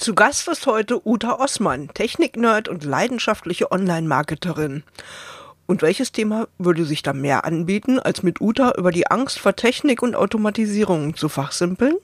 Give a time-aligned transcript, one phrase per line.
[0.00, 4.82] Zu Gast ist heute Uta Ossmann, Technik-Nerd und leidenschaftliche Online-Marketerin.
[5.66, 9.56] Und welches Thema würde sich da mehr anbieten, als mit Uta über die Angst vor
[9.56, 11.96] Technik und Automatisierung zu fachsimpeln?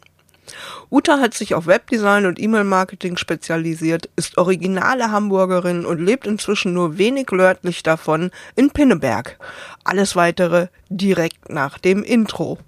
[0.90, 6.98] Uta hat sich auf Webdesign und E-Mail-Marketing spezialisiert, ist originale Hamburgerin und lebt inzwischen nur
[6.98, 9.38] wenig nördlich davon in Pinneberg.
[9.84, 12.58] Alles weitere direkt nach dem Intro.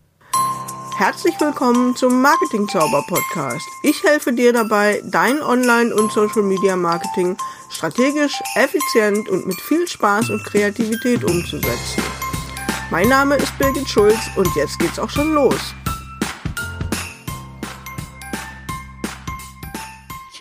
[0.99, 3.65] Herzlich willkommen zum Marketing Zauber Podcast.
[3.85, 7.37] Ich helfe dir dabei, dein Online- und Social Media Marketing
[7.71, 12.03] strategisch, effizient und mit viel Spaß und Kreativität umzusetzen.
[12.91, 15.73] Mein Name ist Birgit Schulz und jetzt geht's auch schon los.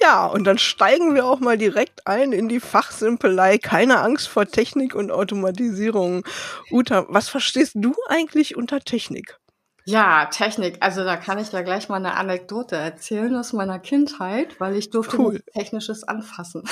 [0.01, 3.59] Ja, und dann steigen wir auch mal direkt ein in die Fachsimpelei.
[3.59, 6.23] Keine Angst vor Technik und Automatisierung.
[6.71, 9.37] Uta, was verstehst du eigentlich unter Technik?
[9.89, 10.79] Ja, Technik.
[10.81, 14.89] Also da kann ich ja gleich mal eine Anekdote erzählen aus meiner Kindheit, weil ich
[14.89, 15.39] durfte cool.
[15.53, 16.63] Technisches anfassen.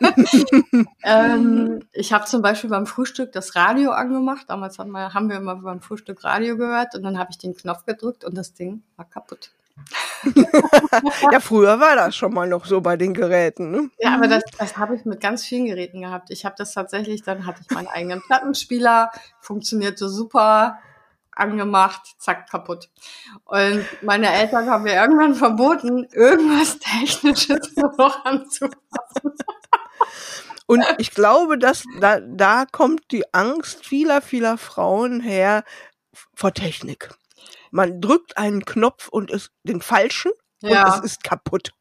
[1.04, 4.46] ähm, ich habe zum Beispiel beim Frühstück das Radio angemacht.
[4.48, 7.54] Damals haben wir, haben wir immer beim Frühstück Radio gehört und dann habe ich den
[7.54, 9.52] Knopf gedrückt und das Ding war kaputt.
[11.30, 13.70] ja, früher war das schon mal noch so bei den Geräten.
[13.70, 13.90] Ne?
[14.00, 16.30] Ja, aber das, das habe ich mit ganz vielen Geräten gehabt.
[16.30, 20.80] Ich habe das tatsächlich, dann hatte ich meinen eigenen Plattenspieler, funktionierte super
[21.32, 22.88] angemacht, zack, kaputt.
[23.44, 28.76] Und meine Eltern haben mir irgendwann verboten, irgendwas Technisches noch anzufassen.
[30.66, 35.64] Und ich glaube, dass da, da kommt die Angst vieler, vieler Frauen her
[36.34, 37.10] vor Technik.
[37.70, 40.32] Man drückt einen Knopf und ist den falschen
[40.62, 40.86] ja.
[40.86, 41.72] und es ist kaputt.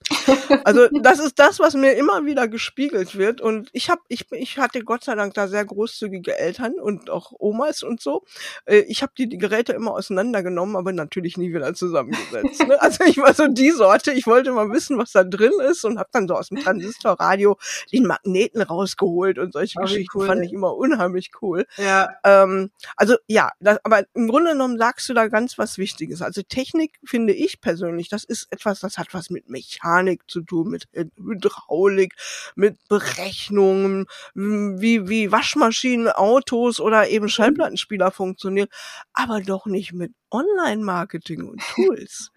[0.64, 3.42] Also das ist das, was mir immer wieder gespiegelt wird.
[3.42, 7.32] Und ich habe, ich, ich hatte Gott sei Dank da sehr großzügige Eltern und auch
[7.38, 8.24] Omas und so.
[8.66, 12.68] Äh, ich habe die, die Geräte immer auseinandergenommen, aber natürlich nie wieder zusammengesetzt.
[12.68, 12.82] Ne?
[12.82, 14.12] Also ich war so die Sorte.
[14.12, 17.58] Ich wollte mal wissen, was da drin ist und habe dann so aus dem Transistorradio
[17.92, 21.66] den Magneten rausgeholt und solche oh, Geschichten cool, fand ich immer unheimlich cool.
[21.78, 22.10] Ja.
[22.24, 26.22] Ähm, also ja, das, aber im Grunde genommen sagst du da ganz was Wichtiges.
[26.22, 30.42] Also Technik finde ich persönlich, das ist etwas etwas, das hat was mit Mechanik zu
[30.42, 30.88] tun, mit
[31.18, 32.16] Hydraulik,
[32.56, 37.30] mit Berechnungen, wie, wie Waschmaschinen, Autos oder eben mhm.
[37.30, 38.68] Schallplattenspieler funktionieren,
[39.14, 42.32] aber doch nicht mit Online-Marketing und Tools.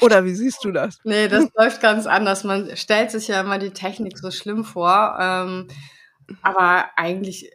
[0.00, 0.98] Oder wie siehst du das?
[1.04, 2.42] Nee, das läuft ganz anders.
[2.42, 5.16] Man stellt sich ja immer die Technik so schlimm vor.
[5.20, 5.68] Ähm,
[6.42, 7.50] aber eigentlich,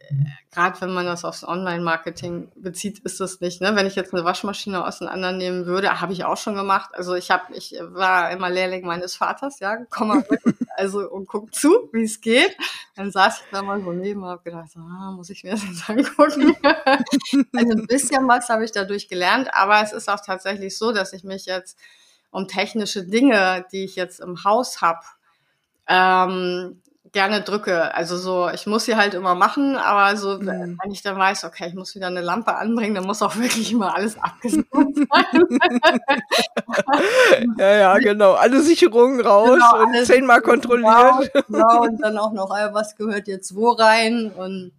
[0.52, 3.62] gerade wenn man das aufs Online-Marketing bezieht, ist das nicht.
[3.62, 3.76] Ne?
[3.76, 6.92] Wenn ich jetzt eine Waschmaschine auseinandernehmen würde, habe ich auch schon gemacht.
[6.94, 10.40] Also ich habe, ich war immer Lehrling meines Vaters, ja, komm mal mit,
[10.78, 12.56] also und guck zu, wie es geht.
[12.96, 15.64] Dann saß ich da mal so neben und habe gedacht, ah, muss ich mir das
[15.66, 16.56] jetzt angucken.
[16.64, 21.14] also ein bisschen was habe ich dadurch gelernt, aber es ist auch tatsächlich so, dass
[21.14, 21.78] ich mich jetzt
[22.32, 25.00] um technische Dinge, die ich jetzt im Haus habe,
[25.88, 26.82] ähm,
[27.16, 27.96] gerne drücke.
[27.96, 30.78] Also so, ich muss sie halt immer machen, aber so, mhm.
[30.84, 33.72] wenn ich dann weiß, okay, ich muss wieder eine Lampe anbringen, dann muss auch wirklich
[33.72, 35.50] immer alles abgesetzt sein.
[37.58, 38.34] ja, ja, genau.
[38.34, 40.86] Alle Sicherungen raus genau, und zehnmal kontrolliert.
[40.86, 44.74] Raus, genau, und dann auch noch, äh, was gehört jetzt wo rein und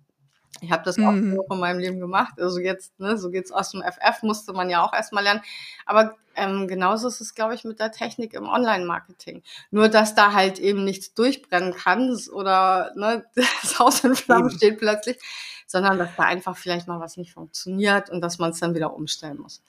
[0.61, 1.39] ich habe das auch mhm.
[1.51, 2.35] in meinem Leben gemacht.
[2.39, 5.43] Also jetzt, ne, so geht's aus dem FF, musste man ja auch erstmal lernen.
[5.85, 9.43] Aber ähm, genauso ist es, glaube ich, mit der Technik im Online-Marketing.
[9.71, 14.57] Nur, dass da halt eben nichts durchbrennen kann oder ne, das Haus in Flammen eben.
[14.57, 15.19] steht plötzlich,
[15.67, 18.95] sondern dass da einfach vielleicht mal was nicht funktioniert und dass man es dann wieder
[18.95, 19.63] umstellen muss.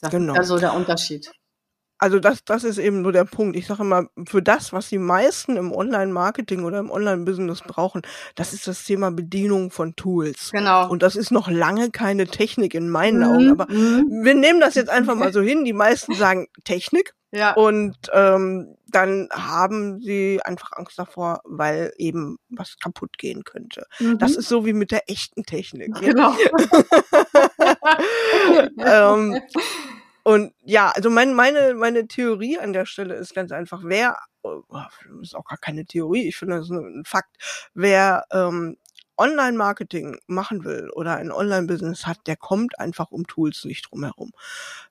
[0.00, 0.32] Das genau.
[0.32, 1.30] ist ja so der Unterschied
[2.02, 3.56] also das, das ist eben nur der Punkt.
[3.56, 8.02] Ich sage immer, für das, was die meisten im Online-Marketing oder im Online-Business brauchen,
[8.34, 10.50] das ist das Thema Bedienung von Tools.
[10.50, 10.90] Genau.
[10.90, 13.24] Und das ist noch lange keine Technik in meinen mhm.
[13.24, 13.50] Augen.
[13.52, 14.24] Aber mhm.
[14.24, 15.64] wir nehmen das jetzt einfach mal so hin.
[15.64, 17.14] Die meisten sagen Technik.
[17.30, 17.52] Ja.
[17.52, 23.86] Und ähm, dann haben sie einfach Angst davor, weil eben was kaputt gehen könnte.
[24.00, 24.18] Mhm.
[24.18, 25.94] Das ist so wie mit der echten Technik.
[26.00, 26.34] Genau.
[28.84, 29.40] ähm,
[30.24, 34.62] und ja, also mein, meine, meine Theorie an der Stelle ist ganz einfach, wer, oh,
[35.20, 37.36] ist auch gar keine Theorie, ich finde das ist ein Fakt,
[37.74, 38.76] wer ähm,
[39.18, 44.32] Online-Marketing machen will oder ein Online-Business hat, der kommt einfach um Tools nicht drum herum.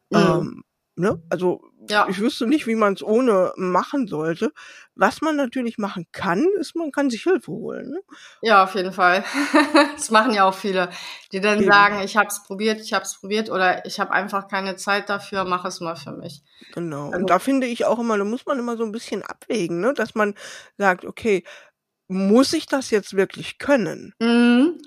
[0.09, 0.17] Mhm.
[0.17, 0.63] Ähm,
[1.01, 1.21] ne?
[1.29, 2.07] Also ja.
[2.07, 4.53] ich wüsste nicht, wie man es ohne machen sollte.
[4.95, 7.89] Was man natürlich machen kann, ist, man kann sich Hilfe holen.
[7.89, 7.99] Ne?
[8.41, 9.25] Ja, auf jeden Fall.
[9.95, 10.89] das machen ja auch viele,
[11.31, 11.71] die dann Eben.
[11.71, 15.09] sagen, ich habe es probiert, ich habe es probiert oder ich habe einfach keine Zeit
[15.09, 16.43] dafür, mach es mal für mich.
[16.73, 17.07] Genau.
[17.07, 19.81] Also, Und da finde ich auch immer, da muss man immer so ein bisschen abwägen,
[19.81, 19.93] ne?
[19.93, 20.35] dass man
[20.77, 21.43] sagt, okay,
[22.07, 24.13] muss ich das jetzt wirklich können?
[24.19, 24.79] Mhm.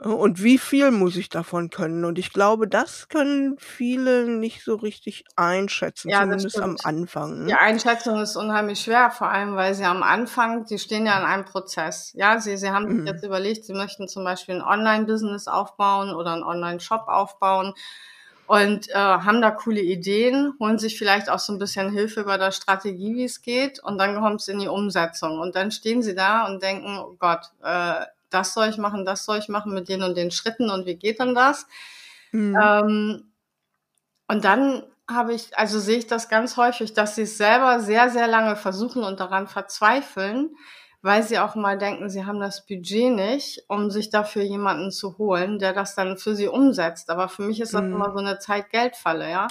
[0.00, 2.04] Und wie viel muss ich davon können?
[2.04, 6.76] Und ich glaube, das können viele nicht so richtig einschätzen, Ja, zumindest am.
[6.84, 7.44] Anfang.
[7.46, 7.58] Die Ne?
[7.58, 11.44] Einschätzung ist unheimlich schwer, vor allem, weil sie am Anfang, sie stehen ja in einem
[11.44, 12.12] Prozess.
[12.14, 13.06] Ja, sie, sie haben sich Mhm.
[13.06, 17.74] jetzt überlegt, sie möchten zum Beispiel ein Online-Business aufbauen oder einen Online-Shop aufbauen
[18.46, 22.38] und äh, haben da coole Ideen, holen sich vielleicht auch so ein bisschen Hilfe bei
[22.38, 25.38] der Strategie, wie es geht, und dann kommt es in die Umsetzung.
[25.40, 29.24] Und dann stehen sie da und denken, oh Gott, äh, das soll ich machen, das
[29.24, 31.66] soll ich machen mit den und den Schritten und wie geht denn das?
[32.32, 32.54] Mhm.
[32.62, 33.32] Ähm,
[34.28, 38.10] und dann habe ich, also sehe ich das ganz häufig, dass sie es selber sehr,
[38.10, 40.54] sehr lange versuchen und daran verzweifeln,
[41.00, 45.16] weil sie auch mal denken, sie haben das Budget nicht, um sich dafür jemanden zu
[45.18, 47.08] holen, der das dann für sie umsetzt.
[47.10, 47.94] Aber für mich ist das Mhm.
[47.94, 49.48] immer so eine Zeit-Geld-Falle, ja.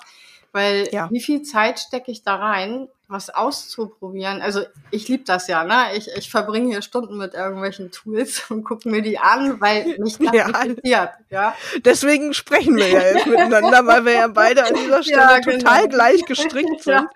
[0.52, 1.10] Weil Ja.
[1.10, 4.42] wie viel Zeit stecke ich da rein, was auszuprobieren?
[4.42, 5.96] Also ich liebe das ja, ne?
[5.96, 10.18] Ich, ich verbringe hier Stunden mit irgendwelchen Tools und gucke mir die an, weil mich
[10.18, 10.48] das Ja.
[10.48, 11.56] interessiert, ja.
[11.86, 15.84] Deswegen sprechen wir ja jetzt miteinander, weil wir ja beide an dieser Stelle Ja, total
[15.84, 15.96] genau.
[15.96, 16.94] gleich gestrickt sind.
[16.94, 17.10] Ja.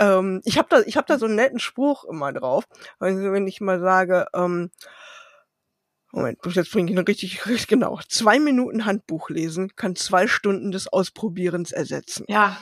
[0.00, 2.64] Ähm, ich habe da, ich hab da so einen netten Spruch immer drauf,
[2.98, 4.70] also wenn ich mal sage, ähm,
[6.10, 8.00] Moment, jetzt bringe ich ihn richtig, richtig genau.
[8.08, 12.24] Zwei Minuten Handbuch lesen kann zwei Stunden des Ausprobierens ersetzen.
[12.28, 12.56] Ja,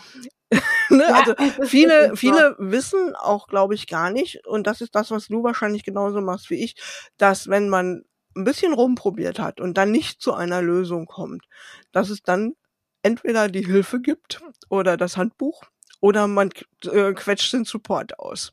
[0.90, 1.04] ne?
[1.08, 1.34] Ja, also
[1.64, 5.84] viele, viele wissen auch, glaube ich, gar nicht, und das ist das, was du wahrscheinlich
[5.84, 6.76] genauso machst wie ich,
[7.18, 8.04] dass wenn man
[8.36, 11.44] ein bisschen rumprobiert hat und dann nicht zu einer Lösung kommt,
[11.92, 12.54] dass es dann
[13.02, 15.62] entweder die Hilfe gibt oder das Handbuch
[16.00, 16.50] oder man
[16.84, 18.52] äh, quetscht den Support aus.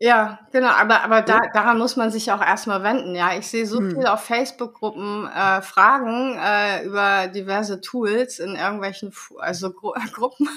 [0.00, 3.14] Ja, genau, aber, aber da, daran muss man sich auch erstmal wenden.
[3.14, 3.90] Ja, ich sehe so Hm.
[3.90, 10.48] viel auf Facebook-Gruppen äh, Fragen äh, über diverse Tools in irgendwelchen also Gru Gruppen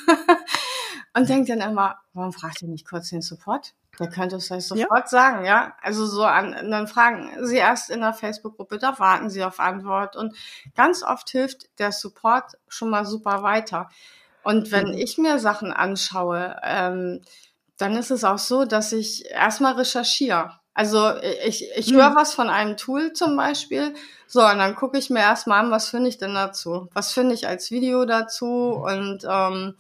[1.18, 3.74] und denke dann immer, warum fragt ihr nicht kurz den Support?
[4.00, 4.76] Der könnte es euch Ja.
[4.86, 5.74] sofort sagen, ja.
[5.82, 9.60] Also so an, und dann fragen Sie erst in der Facebook-Gruppe, da warten Sie auf
[9.60, 10.16] Antwort.
[10.16, 10.36] Und
[10.76, 13.90] ganz oft hilft der Support schon mal super weiter.
[14.44, 14.94] Und wenn Mhm.
[14.98, 17.22] ich mir Sachen anschaue, ähm,
[17.78, 20.60] dann ist es auch so, dass ich erstmal recherchiere.
[20.76, 21.16] Also
[21.46, 21.96] ich, ich Mhm.
[21.98, 23.96] höre was von einem Tool zum Beispiel,
[24.28, 26.88] so, und dann gucke ich mir erstmal an, was finde ich denn dazu?
[26.94, 28.74] Was finde ich als Video dazu?
[28.74, 29.76] Und ähm,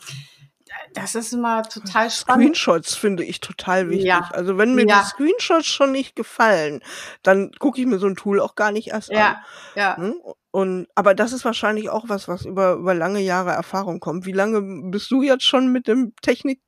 [0.93, 2.43] das ist immer total spannend.
[2.55, 4.07] Screenshots finde ich total wichtig.
[4.07, 4.29] Ja.
[4.33, 5.01] Also wenn mir Ja.
[5.01, 6.81] die Screenshots schon nicht gefallen,
[7.23, 9.17] dann gucke ich mir so ein Tool auch gar nicht erst an.
[9.17, 9.43] Ja,
[9.75, 9.97] ja.
[9.97, 10.15] Ne?
[10.51, 14.25] Und aber das ist wahrscheinlich auch was, was über über lange Jahre Erfahrung kommt.
[14.25, 14.61] Wie lange
[14.91, 16.61] bist du jetzt schon mit dem Technik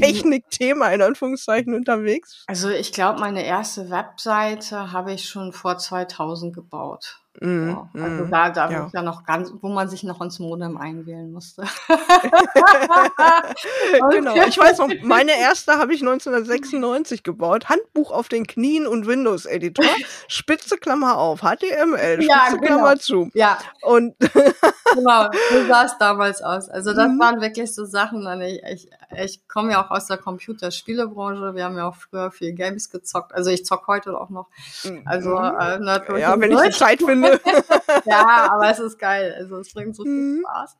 [0.00, 2.44] Technikthema in Anführungszeichen unterwegs?
[2.46, 7.16] Also ich glaube, meine erste Webseite habe ich schon vor 2000 gebaut.
[7.40, 8.82] Mhm, Ja, also mhm, da, da ja.
[8.82, 11.62] wo ich ja noch ganz, wo man sich noch ins Modem einwählen musste.
[14.10, 14.34] Genau.
[14.46, 17.68] Ich weiß noch, meine erste habe ich 1996 gebaut.
[17.68, 19.84] Handbuch auf den Knien und Windows Editor.
[20.28, 21.40] Spitze Klammer auf.
[21.40, 22.16] HTML.
[22.22, 22.60] Spitze Ja, genau.
[22.62, 23.30] Klammer zu.
[23.34, 26.68] Ja, Und genau, so sah es damals aus.
[26.68, 27.18] Also das Mhm.
[27.20, 31.54] waren wirklich so Sachen, ich, ich, ich komme ja auch aus der Computerspielebranche.
[31.54, 33.32] Wir haben ja auch früher viel Games gezockt.
[33.34, 34.48] Also ich zock heute auch noch.
[35.04, 36.22] Also äh, natürlich.
[36.22, 37.40] ja, wenn ich die Zeit finde.
[38.04, 39.34] ja, aber es ist geil.
[39.38, 40.44] Also es bringt so viel Mhm.
[40.46, 40.76] Spaß.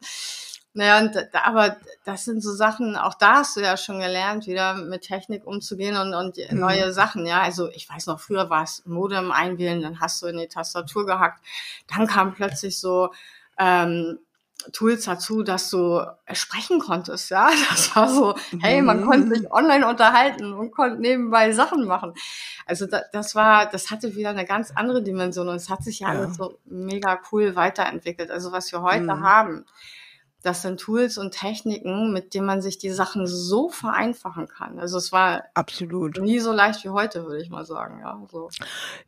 [0.73, 4.75] Naja, und aber das sind so Sachen, auch da hast du ja schon gelernt, wieder
[4.75, 6.61] mit Technik umzugehen und, und Mhm.
[6.61, 7.41] neue Sachen, ja.
[7.43, 11.07] Also ich weiß noch, früher war es Modem einwählen, dann hast du in die Tastatur
[11.07, 11.45] gehackt.
[11.93, 13.11] Dann kam plötzlich so
[13.59, 14.21] ähm,
[14.73, 16.01] Tools dazu, dass du
[16.33, 17.51] sprechen konntest, ja.
[17.71, 19.07] Das war so, hey, man Mhm.
[19.07, 22.15] konnte sich online unterhalten und konnte nebenbei Sachen machen.
[22.67, 26.01] Also da, das war, das hatte wieder eine ganz andere Dimension und es hat sich
[26.01, 26.21] ja, Ja.
[26.21, 28.31] alles so mega cool weiterentwickelt.
[28.31, 29.23] Also was wir heute Mhm.
[29.25, 29.65] haben,
[30.43, 34.79] das sind Tools und Techniken, mit denen man sich die Sachen so vereinfachen kann.
[34.79, 36.19] Also es war Absolut.
[36.19, 38.01] nie so leicht wie heute, würde ich mal sagen.
[38.01, 38.49] Ja, so.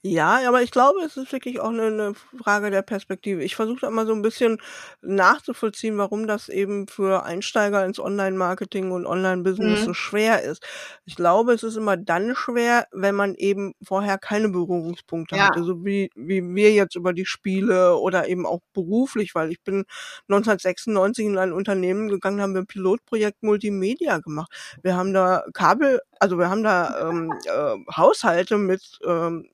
[0.03, 3.43] Ja, aber ich glaube, es ist wirklich auch eine, eine Frage der Perspektive.
[3.45, 4.59] Ich versuche da immer so ein bisschen
[5.01, 9.85] nachzuvollziehen, warum das eben für Einsteiger ins Online-Marketing und Online-Business Mhm.
[9.85, 10.63] so schwer ist.
[11.05, 15.47] Ich glaube, es ist immer dann schwer, wenn man eben vorher keine Berührungspunkte Ja.
[15.47, 19.63] hatte, so wie, wie wir jetzt über die Spiele oder eben auch beruflich, weil ich
[19.63, 19.85] bin
[20.29, 24.53] 1996 in ein Unternehmen gegangen, haben wir ein Pilotprojekt Multimedia gemacht.
[24.83, 29.49] Wir haben da Kabel, also wir haben da ähm, äh, Haushalte mit ähm,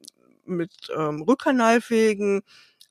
[0.45, 2.43] mit ähm, rückkanalfähigen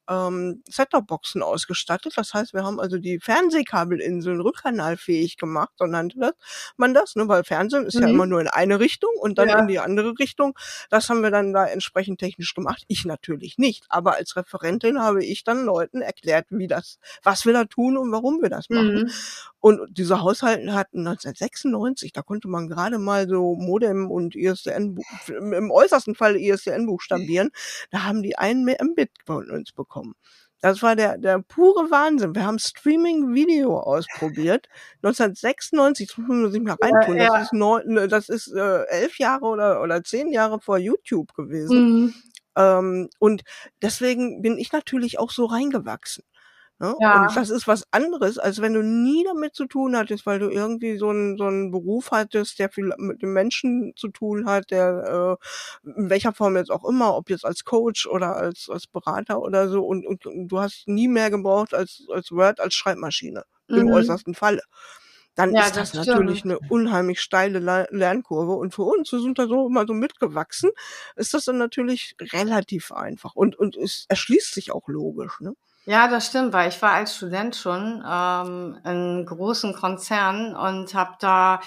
[0.10, 2.14] ähm, Set-Top-Boxen ausgestattet.
[2.16, 6.34] Das heißt, wir haben also die Fernsehkabelinseln rückkanalfähig gemacht, so nannte das,
[6.78, 7.28] man das, ne?
[7.28, 8.14] weil Fernsehen ist ja Mhm.
[8.14, 9.60] immer nur in eine Richtung und dann Ja.
[9.60, 10.58] in die andere Richtung.
[10.90, 12.84] Das haben wir dann da entsprechend technisch gemacht.
[12.88, 17.54] Ich natürlich nicht, aber als Referentin habe ich dann Leuten erklärt, wie das, was wir
[17.54, 19.04] da tun und warum wir das machen.
[19.04, 19.12] Mhm.
[19.60, 24.98] Und diese Haushalte hatten 1996, da konnte man gerade mal so Modem und ISDN,
[25.28, 27.50] im im äußersten Fall ISDN buchstabieren,
[27.92, 29.97] da haben die einen Mbit von uns bekommen.
[30.62, 32.34] Das war der, der pure Wahnsinn.
[32.34, 34.68] Wir haben Streaming-Video ausprobiert.
[35.04, 37.18] 1996, das muss man sich mal reintun.
[37.18, 37.30] Ja, ja.
[37.34, 41.34] Das ist, neun, ne, das ist äh, elf Jahre oder, oder zehn Jahre vor YouTube
[41.36, 41.78] gewesen.
[41.78, 42.14] Mhm.
[42.56, 43.44] Ähm, und
[43.84, 46.24] deswegen bin ich natürlich auch so reingewachsen.
[46.80, 46.96] Ne?
[46.98, 47.10] Ja.
[47.10, 50.50] Und das ist was anderes, als wenn du nie damit zu tun hattest, weil du
[50.50, 54.70] irgendwie so einen so einen Beruf hattest, der viel mit dem Menschen zu tun hat,
[54.72, 55.38] der
[55.84, 59.42] äh, in welcher Form jetzt auch immer, ob jetzt als Coach oder als als Berater
[59.42, 63.44] oder so und, und, und du hast nie mehr gebraucht als als Word als Schreibmaschine
[63.74, 63.88] im Mhm.
[63.88, 64.62] äußersten Falle.
[65.36, 69.20] Dann Ja, ist das, das natürlich eine unheimlich steile Le- Lernkurve und für uns, wir
[69.20, 70.72] sind da so immer so mitgewachsen,
[71.16, 75.54] ist das dann natürlich relativ einfach und und es erschließt sich auch logisch, ne?
[75.90, 81.16] Ja, das stimmt, weil ich war als Student schon ähm, in großen Konzernen und habe
[81.22, 81.62] da,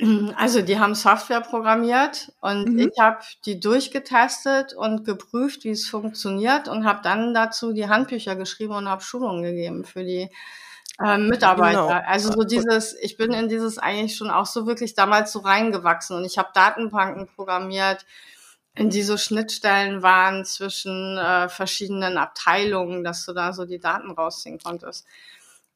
[0.36, 2.78] also die haben Software programmiert und Mhm.
[2.78, 8.36] ich habe die durchgetestet und geprüft, wie es funktioniert und habe dann dazu die Handbücher
[8.36, 10.30] geschrieben und habe Schulungen gegeben für die
[11.04, 11.86] ähm, Mitarbeiter.
[11.86, 12.02] Genau.
[12.06, 16.16] Also so dieses, ich bin in dieses eigentlich schon auch so wirklich damals so reingewachsen
[16.16, 18.06] und ich habe Datenbanken programmiert,
[18.78, 24.58] die so Schnittstellen waren zwischen äh, verschiedenen Abteilungen, dass du da so die Daten rausziehen
[24.58, 25.06] konntest.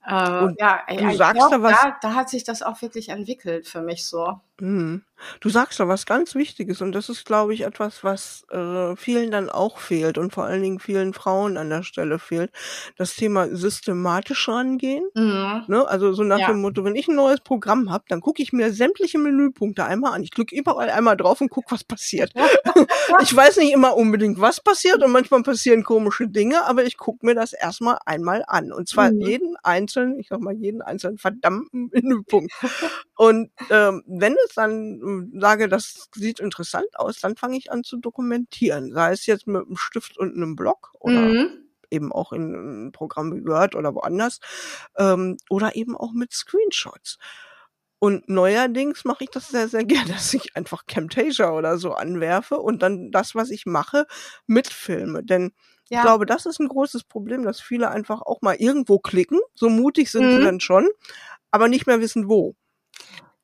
[0.07, 0.11] Äh,
[0.59, 3.67] ja, ey, du sagst glaub, da was- da, da hat sich das auch wirklich entwickelt
[3.67, 4.41] für mich so.
[4.61, 5.03] Mhm.
[5.41, 9.31] Du sagst da was ganz Wichtiges und das ist, glaube ich, etwas, was äh, vielen
[9.31, 12.51] dann auch fehlt und vor allen Dingen vielen Frauen an der Stelle fehlt.
[12.97, 15.05] Das Thema systematisch rangehen.
[15.15, 15.65] Mhm.
[15.69, 15.89] Ne?
[15.89, 16.49] Also so nach Ja.
[16.49, 20.13] dem Motto, wenn ich ein neues Programm habe, dann gucke ich mir sämtliche Menüpunkte einmal
[20.13, 20.23] an.
[20.23, 22.33] Ich klicke überall einmal drauf und gucke, was passiert.
[23.23, 27.25] ich weiß nicht immer unbedingt, was passiert und manchmal passieren komische Dinge, aber ich gucke
[27.25, 28.73] mir das erstmal einmal an.
[28.73, 29.21] Und zwar Mhm.
[29.21, 32.53] jeden einzelnen, ich sag mal, jeden einzelnen verdammten Menüpunkt.
[33.17, 37.97] und ähm, wenn dann äh, sage, das sieht interessant aus, dann fange ich an zu
[37.97, 38.93] dokumentieren.
[38.93, 41.69] Sei es jetzt mit einem Stift und einem Block oder Mhm.
[41.91, 44.41] eben auch in einem Programm wie Word oder woanders
[44.99, 47.19] ähm, oder eben auch mit Screenshots.
[47.99, 52.59] Und neuerdings mache ich das sehr, sehr gerne, dass ich einfach Camtasia oder so anwerfe
[52.59, 54.07] und dann das, was ich mache,
[54.47, 55.23] mitfilme.
[55.25, 55.53] Denn
[55.91, 56.03] ich Ja.
[56.03, 60.11] glaube, das ist ein großes Problem, dass viele einfach auch mal irgendwo klicken, so mutig
[60.11, 60.43] sind sie Mhm.
[60.43, 60.89] dann schon,
[61.51, 62.57] aber nicht mehr wissen, wo.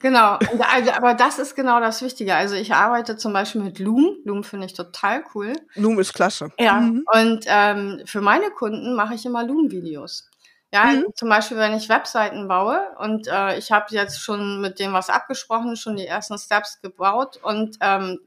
[0.01, 0.39] Genau,
[0.73, 2.35] also, aber das ist genau das Wichtige.
[2.35, 4.17] Also ich arbeite zum Beispiel mit Loom.
[4.25, 5.53] Loom finde ich total cool.
[5.75, 6.51] Loom ist klasse.
[6.59, 7.05] Ja, Mhm.
[7.13, 10.29] und ähm, für meine Kunden mache ich immer Loom-Videos.
[10.73, 11.05] Ja, Mhm.
[11.15, 15.11] zum Beispiel, wenn ich Webseiten baue und äh, ich habe jetzt schon mit dem was
[15.11, 18.21] abgesprochen, schon die ersten Steps gebaut und ähm,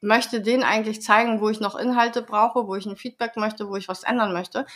[0.00, 3.76] möchte denen eigentlich zeigen, wo ich noch Inhalte brauche, wo ich ein Feedback möchte, wo
[3.76, 4.66] ich was ändern möchte,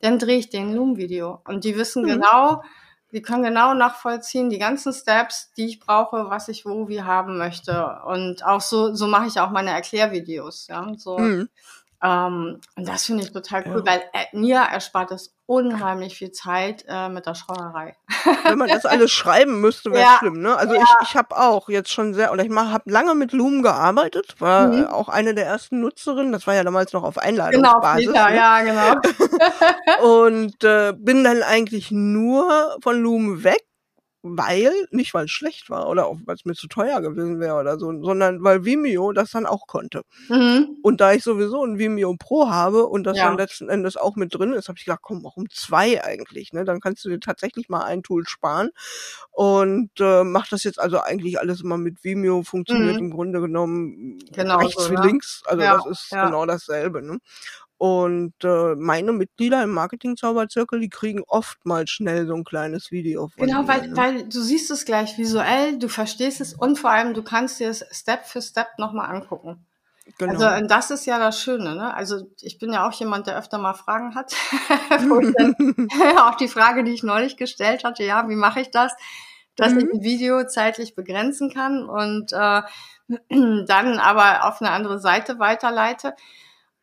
[0.00, 1.40] dann drehe ich den Loom-Video.
[1.46, 2.08] Und die wissen Mhm.
[2.08, 2.62] genau,
[3.14, 7.38] die können genau nachvollziehen, die ganzen Steps, die ich brauche, was ich wo wie haben
[7.38, 8.00] möchte.
[8.04, 10.66] Und auch so, so mache ich auch meine Erklärvideos.
[10.66, 11.18] Ja, so.
[11.18, 11.48] Mhm.
[12.04, 13.92] Ähm, und das finde ich total cool, Ja.
[13.92, 17.96] weil äh, mir erspart es unheimlich viel Zeit äh, mit der Schrauerei.
[18.44, 20.54] Wenn man das alles schreiben müsste, wäre Ja, schlimm, ne?
[20.56, 24.34] Also ich, ich habe auch jetzt schon sehr, oder ich habe lange mit Loom gearbeitet,
[24.38, 24.82] war Mhm.
[24.82, 28.06] äh, auch eine der ersten Nutzerinnen, das war ja damals noch auf Genau, Einladungsbasis.
[28.06, 28.36] Peter, ne?
[28.36, 29.00] ja, genau.
[30.24, 33.64] Und äh, bin dann eigentlich nur von Loom weg,
[34.26, 37.56] weil, nicht weil es schlecht war oder auch weil es mir zu teuer gewesen wäre
[37.60, 40.02] oder so, sondern weil Vimeo das dann auch konnte.
[40.30, 40.78] mhm.
[40.82, 43.26] Und da ich sowieso ein Vimeo Pro habe und das Ja.
[43.26, 46.54] dann letzten Endes auch mit drin ist, habe ich gedacht, komm, warum zwei eigentlich?
[46.54, 46.64] Ne?
[46.64, 48.70] Dann kannst du dir tatsächlich mal ein Tool sparen.
[49.30, 52.98] Und äh, mach das jetzt also eigentlich alles immer mit Vimeo, funktioniert Mhm.
[53.06, 55.04] im Grunde genommen Genau rechts so, wie ja.
[55.04, 55.42] links.
[55.44, 56.24] Also Ja, das ist ja.
[56.26, 57.02] genau dasselbe.
[57.02, 57.18] Ne?
[57.84, 63.46] Und äh, meine Mitglieder im Marketing-Zauberzirkel, die kriegen oftmals schnell so ein kleines Video von
[63.46, 63.94] Genau, weil, ne?
[63.94, 67.68] weil du siehst es gleich visuell, du verstehst es und vor allem du kannst dir
[67.68, 69.66] es Step für Step nochmal angucken.
[70.16, 70.32] genau.
[70.32, 71.92] Also und das ist ja das Schöne, ne?
[71.92, 74.32] Also ich bin ja auch jemand, der öfter mal Fragen hat.
[75.10, 75.54] Wo ich dann,
[76.20, 78.92] auch die Frage, die ich neulich gestellt hatte, ja, wie mache ich das?
[79.56, 79.78] Dass Mhm.
[79.80, 82.62] ich ein Video zeitlich begrenzen kann und äh,
[83.66, 86.14] dann aber auf eine andere Seite weiterleite.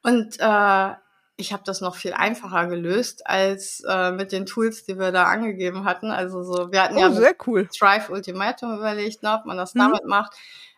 [0.03, 0.89] Und äh,
[1.37, 5.25] ich habe das noch viel einfacher gelöst als äh, mit den Tools, die wir da
[5.25, 6.11] angegeben hatten.
[6.11, 7.67] Also so, wir hatten ja oh, sehr cool.
[7.67, 9.79] Thrive Ultimatum überlegt, ne, ob man das Mhm.
[9.79, 10.33] damit macht.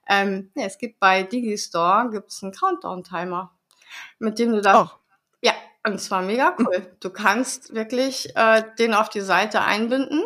[0.08, 3.51] Ähm, ja, es gibt bei Digistore gibt's einen Countdown-Timer,
[4.20, 4.98] mit dem du das, Ach,
[5.42, 5.53] ja,
[5.86, 6.96] und zwar mega cool.
[7.00, 10.24] Du kannst wirklich äh, den auf die Seite einbinden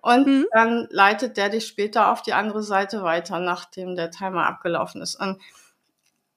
[0.00, 0.46] und Mhm.
[0.52, 5.14] dann leitet der dich später auf die andere Seite weiter, nachdem der Timer abgelaufen ist.
[5.16, 5.40] Und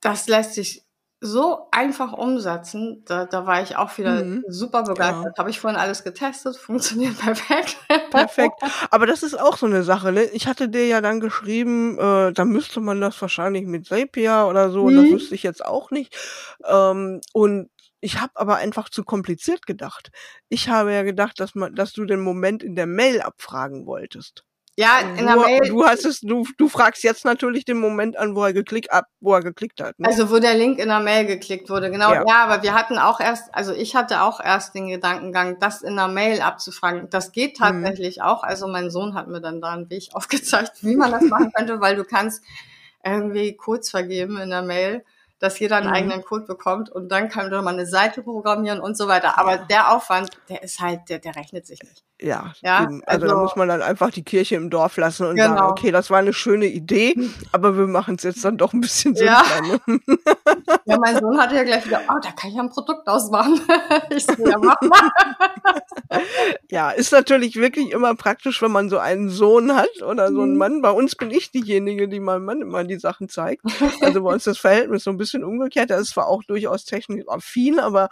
[0.01, 0.84] das lässt sich
[1.22, 3.04] so einfach umsetzen.
[3.06, 4.44] Da, da war ich auch wieder Mhm.
[4.48, 5.38] super begeistert.
[5.38, 7.78] Habe ich vorhin alles getestet, funktioniert perfekt.
[8.12, 8.62] Perfekt.
[8.90, 10.24] Aber das ist auch so eine Sache, ne?
[10.25, 14.70] Ich hatte dir ja dann geschrieben, äh, da müsste man das wahrscheinlich mit Zapier oder
[14.70, 15.13] so, und das Mhm.
[15.13, 16.13] wüsste ich jetzt auch nicht.
[16.66, 17.70] Ähm, und
[18.01, 20.12] ich habe aber einfach zu kompliziert gedacht.
[20.50, 24.44] Ich habe ja gedacht, dass man, dass du den Moment in der Mail abfragen wolltest.
[24.78, 25.60] Ja, in der du, Mail.
[25.68, 29.06] Du hast es, du, du fragst jetzt natürlich den Moment an, wo er geklickt ab,
[29.20, 30.00] wo er geklickt hat.
[30.00, 30.08] Ne?
[30.08, 32.12] Also wo der Link in der Mail geklickt wurde, genau.
[32.13, 32.24] Ja.
[32.25, 32.44] Ja.
[32.46, 36.08] aber wir hatten auch erst, also ich hatte auch erst den Gedankengang, das in der
[36.08, 37.10] Mail abzufragen.
[37.10, 37.63] Das geht Mhm.
[37.63, 38.44] tatsächlich auch.
[38.44, 41.82] Also mein Sohn hat mir dann da einen Weg aufgezeigt, wie man das machen könnte,
[41.82, 42.42] weil du kannst
[43.04, 45.04] irgendwie Codes vergeben in der Mail,
[45.40, 45.94] dass jeder einen Mhm.
[45.94, 49.38] eigenen Code bekommt und dann kann man eine Seite programmieren und so weiter.
[49.38, 52.04] Aber der Aufwand, der ist halt, der, der rechnet sich nicht.
[52.24, 53.01] Ja, Ja, eben.
[53.08, 55.70] also, da also- muss man dann einfach die Kirche im Dorf lassen und sagen, Genau.
[55.72, 57.16] okay, das war eine schöne Idee,
[57.51, 59.44] aber wir machen es jetzt dann doch ein bisschen Ja.
[59.44, 59.80] simpler.
[59.88, 60.00] Ne?
[60.86, 63.60] Ja, mein Sohn hatte ja gleich wieder, oh, da kann ich ja ein Produkt ausmachen.
[64.10, 65.12] Ich so, ja, mach mal.
[66.70, 70.54] Ja, ist natürlich wirklich immer praktisch, wenn man so einen Sohn hat oder so einen
[70.54, 70.58] Mhm.
[70.58, 70.82] Mann.
[70.82, 73.63] Bei uns bin ich diejenige, die meinem Mann immer die Sachen zeigt.
[74.01, 75.92] Also bei uns das Verhältnis so ein bisschen umgekehrt.
[75.92, 78.10] Er ist zwar auch durchaus technisch affin, aber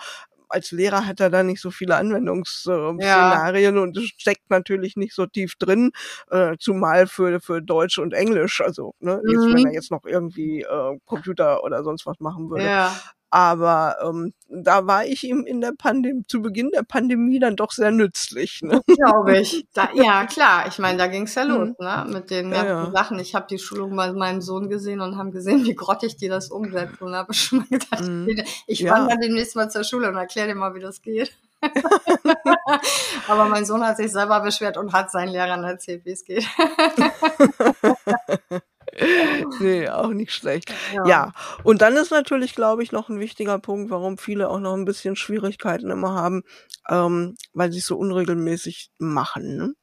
[0.50, 5.26] als Lehrer hat er da nicht so viele Anwendungsszenarien und es steckt natürlich nicht so
[5.26, 5.92] tief drin,
[6.32, 8.62] äh, zumal für, für Deutsch und Englisch.
[8.62, 9.66] Also, ne, jetzt, wenn Mhm.
[9.66, 12.70] er jetzt noch irgendwie äh, Computer oder sonst was machen würde.
[12.70, 13.02] Ja.
[13.32, 17.72] Aber ähm, da war ich ihm in der Pandemie, zu Beginn der Pandemie dann doch
[17.72, 18.62] sehr nützlich.
[18.64, 18.82] Ne?
[18.88, 19.66] Glaube ich.
[19.74, 20.66] Da, ja, klar.
[20.68, 22.06] Ich meine, da ging's ja los, ne?
[22.10, 22.54] Mit den Mhm.
[22.54, 23.00] Ja, ganzen ja.
[23.00, 23.20] Sachen.
[23.20, 26.50] Ich habe die Schulung bei meinem Sohn gesehen und haben gesehen, wie grottig die das
[26.50, 27.04] umsetzen.
[27.04, 28.44] Und habe schon mal gedacht, Mhm.
[28.66, 28.94] ich Ja.
[28.94, 31.32] wandere demnächst mal zur Schule und erkläre dir mal, wie das geht.
[33.28, 36.48] Aber mein Sohn hat sich selber beschwert und hat seinen Lehrern erzählt, wie es geht.
[39.60, 40.74] nee, auch nicht schlecht.
[41.06, 41.32] Ja,
[41.64, 44.86] und dann ist natürlich, glaube ich, noch ein wichtiger Punkt, warum viele auch noch ein
[44.86, 46.44] bisschen Schwierigkeiten immer haben,
[46.90, 49.58] ähm, weil sie es so unregelmäßig machen.
[49.58, 49.74] Ne?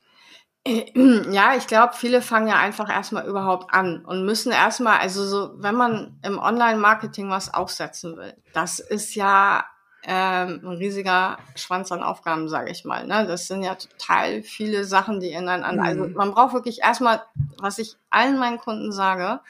[0.65, 0.93] Äh,
[1.33, 5.55] Ja, ich glaube, viele fangen ja einfach erstmal überhaupt an und müssen erstmal, also so,
[5.57, 9.65] wenn man im Online-Marketing was aufsetzen will, das ist ja
[10.09, 13.07] ähm, ein riesiger Schwanz an Aufgaben, sage ich mal.
[13.07, 13.27] Ne?
[13.27, 15.85] Das sind ja total viele Sachen, die ineinander.
[15.85, 16.15] Also Mhm.
[16.15, 17.23] man braucht wirklich erstmal,
[17.59, 19.41] was ich allen meinen Kunden sage,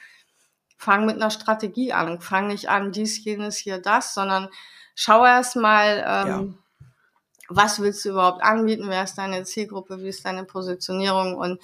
[0.77, 2.21] fang mit einer Strategie an.
[2.21, 4.49] Fang nicht an, dies, jenes, hier, das, sondern
[4.95, 6.43] schau erstmal, ähm, Ja.
[7.49, 11.61] was willst du überhaupt anbieten, wer ist deine Zielgruppe, wie ist deine Positionierung und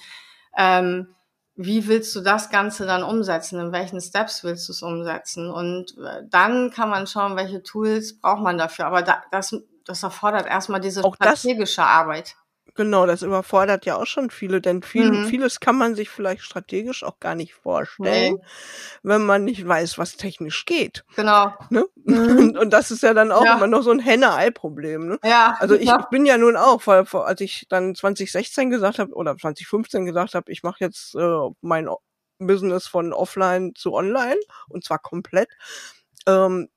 [0.56, 1.14] ähm,
[1.56, 5.50] wie willst du das Ganze dann umsetzen, in welchen Steps willst du es umsetzen?
[5.50, 10.02] Und äh, dann kann man schauen, welche Tools braucht man dafür, aber da, das, das
[10.02, 12.36] erfordert erstmal diese Auch das- strategische Arbeit.
[12.76, 15.26] Genau, das überfordert ja auch schon viele, denn viel, Mhm.
[15.26, 18.38] vieles kann man sich vielleicht strategisch auch gar nicht vorstellen,
[19.04, 21.04] wenn man nicht weiß, was technisch geht.
[21.14, 21.52] Genau.
[21.70, 21.84] Ne?
[22.04, 22.56] Mhm.
[22.60, 23.56] Und, das ist ja dann auch Ja.
[23.56, 25.06] immer noch so ein Henne-Ei-Problem.
[25.06, 25.18] Ne?
[25.22, 25.56] Ja.
[25.60, 25.98] Also ich, ja.
[26.00, 30.34] ich bin ja nun auch, weil als ich dann 2016 gesagt habe oder 2015 gesagt
[30.34, 31.88] habe, ich mache jetzt äh, mein
[32.38, 35.48] Business von offline zu online und zwar komplett.
[36.26, 36.73] Ähm, äh,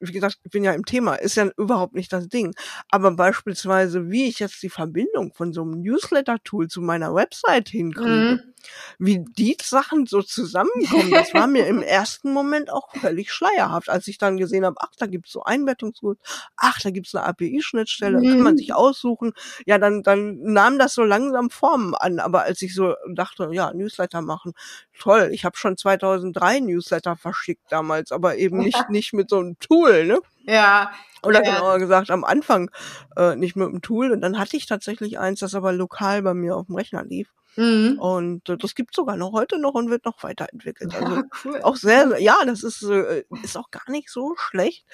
[0.00, 2.54] wie gesagt, ich bin ja im Thema, ist ja überhaupt nicht das Ding.
[2.90, 8.36] Aber beispielsweise, wie ich jetzt die Verbindung von so einem Newsletter-Tool zu meiner Website hinkriege,
[8.36, 8.54] Mhm.
[8.98, 14.08] wie die Sachen so zusammenkommen, das war mir im ersten Moment auch völlig schleierhaft, als
[14.08, 16.18] ich dann gesehen habe, ach, da gibt's so Einbettungstools,
[16.56, 18.56] ach, da gibt's eine API-Schnittstelle, kann man Mhm.
[18.56, 19.32] sich aussuchen.
[19.66, 23.72] Ja, dann, dann nahm das so langsam Formen an, aber als ich so dachte, ja,
[23.72, 24.52] Newsletter machen,
[24.98, 29.58] toll, ich habe schon 2003 Newsletter verschickt damals, aber eben nicht, nicht mit so einem
[29.58, 30.18] Tool, ne?
[30.44, 30.90] Ja.
[31.22, 31.54] Oder Ja.
[31.56, 32.70] genauer gesagt, am Anfang
[33.16, 36.34] äh, nicht mit dem Tool und dann hatte ich tatsächlich eins, das aber lokal bei
[36.34, 37.28] mir auf dem Rechner lief.
[37.56, 37.98] Mhm.
[37.98, 40.94] Und äh, das gibt's sogar noch heute noch und wird noch weiterentwickelt.
[40.94, 41.60] Also Ja, cool.
[41.62, 44.84] auch sehr, sehr- ja, das ist, äh, ist auch gar nicht so schlecht.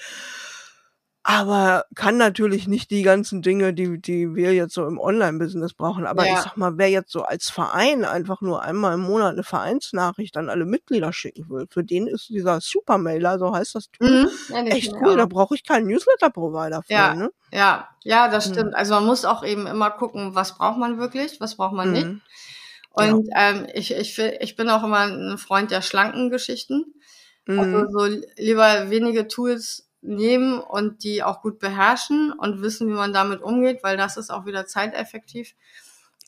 [1.25, 6.05] Aber kann natürlich nicht die ganzen Dinge, die, die wir jetzt so im Online-Business brauchen.
[6.05, 6.33] Aber Ja.
[6.33, 10.35] ich sag mal, wer jetzt so als Verein einfach nur einmal im Monat eine Vereinsnachricht
[10.35, 14.29] an alle Mitglieder schicken will, für den ist dieser Supermailer, so heißt das Tool, Mhm.
[14.49, 15.11] Ja, echt cool.
[15.11, 15.15] auch.
[15.15, 16.91] Da brauche ich keinen Newsletter-Provider für.
[16.93, 17.13] Ja.
[17.13, 17.31] Ne?
[17.53, 18.53] Ja, ja, das Mhm.
[18.53, 18.75] stimmt.
[18.75, 22.05] Also man muss auch eben immer gucken, was braucht man wirklich, was braucht man nicht.
[22.07, 22.21] Mhm.
[22.97, 23.11] Ja.
[23.13, 26.93] Und ähm, ich, ich, ich bin auch immer ein Freund der schlanken Geschichten.
[27.47, 28.05] Also so
[28.37, 33.83] lieber wenige Tools nehmen und die auch gut beherrschen und wissen, wie man damit umgeht,
[33.83, 35.55] weil das ist auch wieder zeiteffektiv.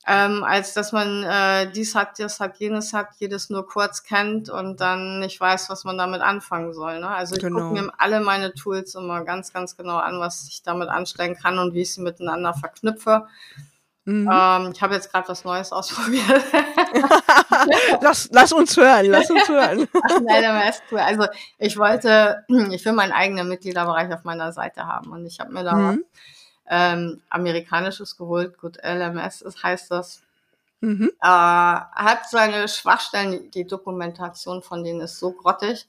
[0.08, 4.50] Ähm, als dass man äh, dies hat, das hat, jenes hat, jedes nur kurz kennt
[4.50, 7.00] und dann nicht weiß, was man damit anfangen soll.
[7.00, 7.08] Ne?
[7.08, 7.70] Also ich Genau.
[7.70, 11.58] gucke mir alle meine Tools immer ganz, ganz genau an, was ich damit anstellen kann
[11.58, 13.28] und wie ich sie miteinander verknüpfe.
[14.06, 14.30] Mhm.
[14.32, 16.24] Ähm, ich habe jetzt gerade was Neues ausprobiert.
[18.02, 19.88] lass, lass uns hören, lass uns hören.
[20.04, 21.00] Ach, nein, aber ist cool.
[21.00, 21.26] Also
[21.58, 25.64] ich wollte, ich will meinen eigenen Mitgliederbereich auf meiner Seite haben und ich habe mir
[25.64, 26.06] da was Mhm.
[26.68, 28.58] ähm, amerikanisches geholt.
[28.60, 30.22] Gut, LMS ist, heißt das.
[30.82, 31.12] Mhm.
[31.22, 33.50] Äh, hat seine Schwachstellen.
[33.52, 35.88] Die Dokumentation von denen ist so grottig.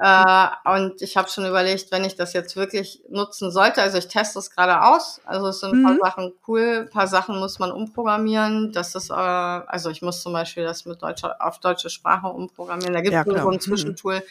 [0.00, 4.06] Äh, und ich habe schon überlegt, wenn ich das jetzt wirklich nutzen sollte, also ich
[4.08, 5.98] teste es gerade aus, also es sind ein paar Mhm.
[6.00, 10.32] Sachen cool, ein paar Sachen muss man umprogrammieren, das ist, äh, also ich muss zum
[10.32, 13.46] Beispiel das mit deutscher, auf deutsche Sprache umprogrammieren, da gibt Ja, es so klar.
[13.50, 13.60] ein Mhm.
[13.60, 14.22] Zwischentool,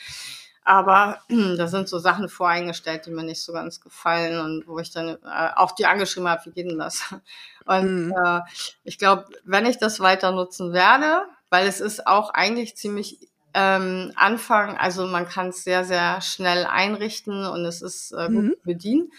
[0.63, 1.19] aber
[1.57, 5.09] da sind so Sachen voreingestellt, die mir nicht so ganz gefallen und wo ich dann
[5.23, 7.03] äh, auch die angeschrieben habe, wie geht denn das?
[7.65, 8.13] Und Mhm.
[8.25, 8.39] äh,
[8.85, 13.27] ich glaube, wenn ich das weiter nutzen werde, weil es ist auch eigentlich ziemlich
[13.59, 18.43] ähm, Anfang, also man kann es sehr, sehr schnell einrichten und es ist äh, gut
[18.43, 18.51] Mhm.
[18.51, 19.11] zu bedienen,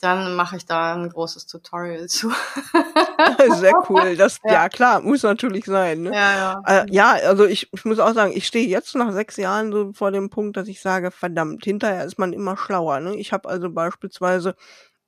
[0.00, 2.30] dann mache ich da ein großes Tutorial zu.
[3.60, 4.14] Sehr cool.
[4.16, 4.52] Das, Ja.
[4.52, 4.68] ja.
[4.68, 6.02] klar, muss natürlich sein.
[6.02, 6.10] Ne?
[6.12, 6.82] ja, ja.
[6.82, 9.92] Äh, ja, also ich, ich muss auch sagen, ich stehe jetzt nach sechs Jahren so
[9.94, 13.00] vor dem Punkt, dass ich sage, verdammt, hinterher ist man immer schlauer.
[13.00, 13.16] Ne?
[13.16, 14.54] Ich habe also beispielsweise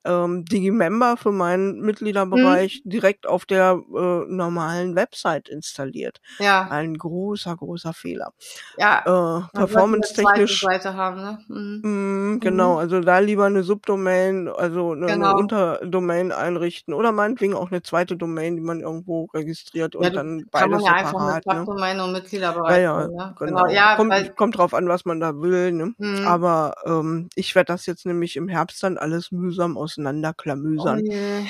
[0.05, 2.91] ähm, Digimember für meinen Mitgliederbereich Mhm.
[2.91, 6.19] direkt auf der äh, normalen Website installiert.
[6.39, 8.33] Ja, Ein großer, großer Fehler.
[8.77, 9.01] ja.
[9.01, 11.39] Äh, Performance-technisch zweite Seite haben, ne?
[11.49, 12.35] Mhm.
[12.35, 15.31] Mm, genau, also da lieber eine Subdomain, also eine, Genau.
[15.31, 20.11] eine Unterdomain einrichten oder meinetwegen auch eine zweite Domain, die man irgendwo registriert und Ja,
[20.11, 21.47] dann Kann beides man ja einfach separat.
[21.47, 21.59] mit Ne?
[21.67, 23.35] Subdomain und Ja, Mitgliederbereich ja, machen, ne?
[23.39, 23.67] genau.
[23.69, 25.73] Ja, kommt, kommt drauf an, was man da will.
[25.73, 25.95] Ne?
[25.99, 26.27] Mhm.
[26.27, 31.01] Aber ähm, ich werde das jetzt nämlich im Herbst dann alles mühsam auseinanderklamüsern.
[31.01, 31.47] oh je.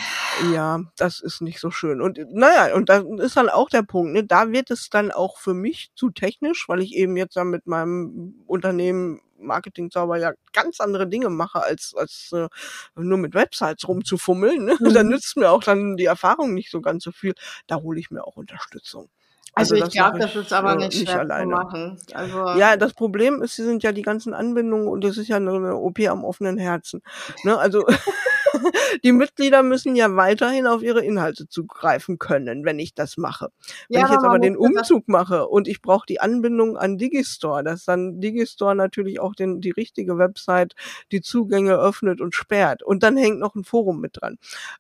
[0.52, 2.00] Ja, das ist nicht so schön.
[2.00, 4.24] Und naja, und da ist dann auch der Punkt, ne?
[4.24, 7.66] Da wird es dann auch für mich zu technisch, weil ich eben jetzt dann mit
[7.66, 12.48] meinem Unternehmen Marketingzauber ja ganz andere Dinge mache, als, als äh,
[12.96, 14.64] nur mit Websites rumzufummeln.
[14.64, 14.76] Ne?
[15.00, 15.10] Da Mhm.
[15.10, 17.34] nützt mir auch dann die Erfahrung nicht so ganz so viel.
[17.66, 19.08] Da hole ich mir auch Unterstützung.
[19.54, 21.44] Also, ich das glaube, das ich, ist aber äh, nicht nicht schwer alleine.
[21.54, 21.98] zu machen.
[22.14, 25.36] Also, Ja, das Problem ist, sie sind ja die ganzen Anbindungen und das ist ja
[25.36, 27.02] eine, OP am offenen Herzen.
[27.44, 27.58] Ne?
[27.58, 27.84] Also
[29.04, 33.48] die Mitglieder müssen ja weiterhin auf ihre Inhalte zugreifen können, wenn ich das mache.
[33.88, 37.64] Wenn ja, ich jetzt aber den Umzug mache und ich brauche die Anbindung an Digistore,
[37.64, 40.74] dass dann Digistore natürlich auch den, die richtige Website
[41.12, 42.82] die Zugänge öffnet und sperrt.
[42.82, 44.38] Und dann hängt noch ein Forum mit dran.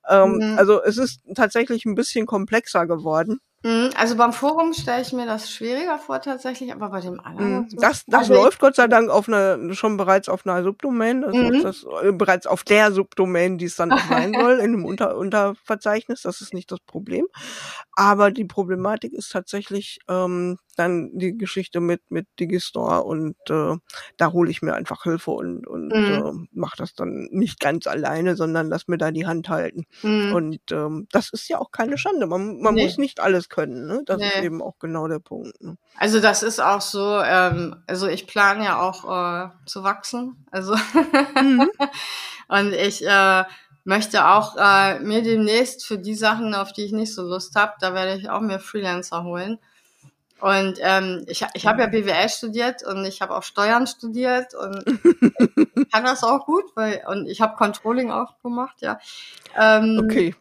[0.08, 0.58] Ähm, Mhm.
[0.58, 3.40] Also es ist tatsächlich ein bisschen komplexer geworden.
[3.64, 7.64] Mhm, Also beim Forum stelle ich mir das schwieriger vor tatsächlich, aber bei dem anderen.
[7.64, 11.20] Mm, Das, das Also läuft Gott sei Dank auf einer, schon bereits auf einer Subdomain,
[11.22, 11.54] das Mhm.
[11.54, 14.84] ist das, äh, bereits auf der Subdomain, die es dann auch sein soll, in einem
[14.84, 17.26] Unter Unterverzeichnis, das ist nicht das Problem.
[17.94, 23.76] Aber die Problematik ist tatsächlich ähm, dann die Geschichte mit, mit Digistore und äh,
[24.16, 26.08] da hole ich mir einfach Hilfe und, und Mhm.
[26.08, 29.84] äh, mache das dann nicht ganz alleine, sondern lass mir da die Hand halten.
[30.02, 30.32] Mhm.
[30.32, 32.26] Und ähm, das ist ja auch keine Schande.
[32.26, 32.80] Man, man Nee.
[32.80, 33.86] muss nicht alles können.
[33.86, 34.02] Ne?
[34.06, 34.44] Das ist Nee.
[34.46, 35.60] eben auch genau der Punkt.
[35.62, 35.76] Ne?
[35.96, 40.46] Also das ist auch so, ähm, also ich plane ja auch äh, zu wachsen.
[40.50, 40.74] Also
[41.40, 41.70] Mhm.
[42.48, 43.44] und ich äh,
[43.84, 47.72] möchte auch äh, mir demnächst für die Sachen, auf die ich nicht so Lust habe,
[47.80, 49.58] da werde ich auch mir Freelancer holen.
[50.40, 54.84] Und ähm, ich, ich habe ja BWL studiert und ich habe auch Steuern studiert und
[55.92, 59.00] kann das auch gut, weil und ich habe Controlling auch gemacht, ja.
[59.56, 60.36] Ähm, Okay.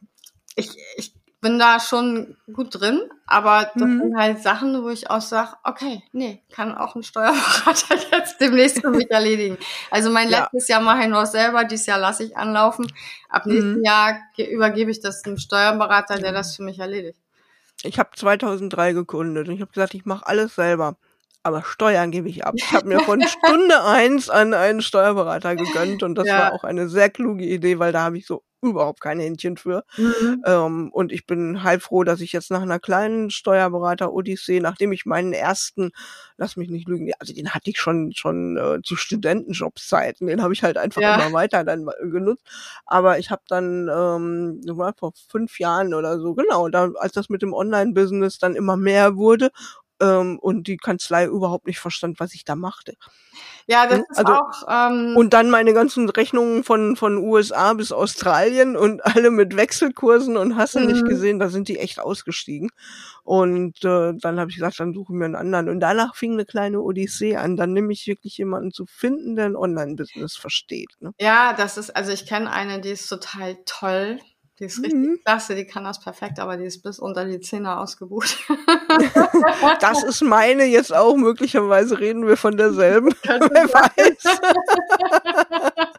[0.56, 1.14] ich, ich
[1.48, 4.00] bin da schon gut drin, aber das Mhm.
[4.02, 8.82] sind halt Sachen, wo ich auch sage, okay, nee, kann auch ein Steuerberater jetzt demnächst
[8.82, 9.58] für mich erledigen.
[9.90, 10.42] Also mein Ja.
[10.42, 12.92] letztes Jahr mache ich noch selber, dieses Jahr lasse ich anlaufen.
[13.30, 13.86] Ab nächsten Mhm.
[13.86, 17.18] Jahr ge- übergebe ich das einem Steuerberater, der das für mich erledigt.
[17.84, 20.98] Ich habe 2003 gegründet und ich habe gesagt, ich mache alles selber.
[21.48, 22.58] Aber Steuern gebe ich ab.
[22.62, 26.36] Ich habe mir von Stunde eins an einen Steuerberater gegönnt und das Ja.
[26.36, 29.86] war auch eine sehr kluge Idee, weil da habe ich so überhaupt kein Händchen für.
[30.46, 35.32] Ähm, und ich bin heilfroh, dass ich jetzt nach einer kleinen Steuerberater-Odyssee, nachdem ich meinen
[35.34, 35.92] ersten,
[36.38, 40.54] lass mich nicht lügen, also den hatte ich schon schon äh, zu Studentenjobszeiten, den habe
[40.54, 41.16] ich halt einfach Ja.
[41.16, 42.44] immer weiter dann genutzt.
[42.86, 47.14] Aber ich habe dann, ähm, das war vor fünf Jahren oder so, genau, da, als
[47.14, 49.52] das mit dem Online-Business dann immer mehr wurde
[50.00, 52.96] ähm, und die Kanzlei überhaupt nicht verstand, was ich da machte.
[53.68, 57.74] Ja, das Hm, ist also- auch, ähm, Und dann meine ganzen Rechnungen von, von USA
[57.74, 61.08] bis Australien und alle mit Wechselkursen und hast du nicht Mhm.
[61.10, 62.70] gesehen, da sind die echt ausgestiegen.
[63.24, 65.68] Und äh, dann habe ich gesagt, dann suche ich mir einen anderen.
[65.70, 67.58] Und danach fing eine kleine Odyssee an.
[67.58, 70.90] Dann nehme ich wirklich jemanden zu finden, der ein Online-Business versteht.
[71.00, 71.12] Ne?
[71.20, 74.20] ja, das ist, also ich kenne eine, die ist total toll.
[74.60, 75.20] Die ist richtig Mhm.
[75.24, 78.38] klasse, die kann das perfekt, aber die ist bis unter die Zähne ausgebucht.
[79.80, 81.16] Das ist meine jetzt auch.
[81.16, 83.14] Möglicherweise reden wir von derselben.
[83.24, 83.40] Wer
[83.72, 84.40] weiß.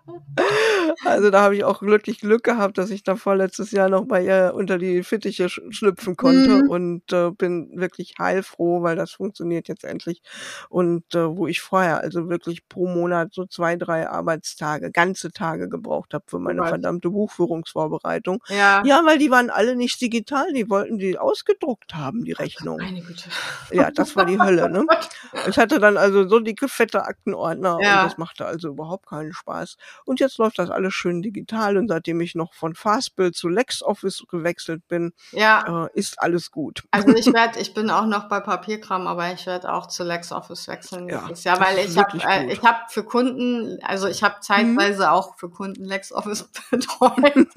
[1.05, 4.25] Also da habe ich auch glücklich Glück gehabt, dass ich da vorletztes Jahr noch bei
[4.25, 6.71] ihr unter die Fittiche sch- schlüpfen konnte Mhm.
[6.71, 10.23] und äh, bin wirklich heilfroh, weil das funktioniert jetzt endlich.
[10.69, 15.69] Und äh, wo ich vorher also wirklich pro Monat so zwei, drei Arbeitstage, ganze Tage
[15.69, 16.71] gebraucht habe für meine Right.
[16.71, 18.83] verdammte Buchführungsvorbereitung, Ja.
[18.85, 22.79] Ja, weil die waren alle nicht digital, die wollten die ausgedruckt haben, die Rechnung.
[22.79, 23.29] Meine Güte.
[23.73, 24.85] Ja, das war die Hölle, ne?
[25.49, 28.03] Ich hatte dann also so dicke, fette Aktenordner Ja.
[28.03, 29.77] und das machte also überhaupt keinen Spaß.
[30.05, 34.25] Und jetzt läuft das alles schön digital und seitdem ich noch von Fastbill zu LexOffice
[34.29, 36.83] gewechselt bin, Ja, äh, ist alles gut.
[36.91, 40.69] also ich werde, ich bin auch noch bei Papierkram, aber ich werde auch zu LexOffice
[40.69, 44.37] wechseln Ja, nächstes Jahr, weil ich habe äh, ich habe für Kunden, also ich habe
[44.41, 47.49] zeitweise auch für Kunden LexOffice betreut.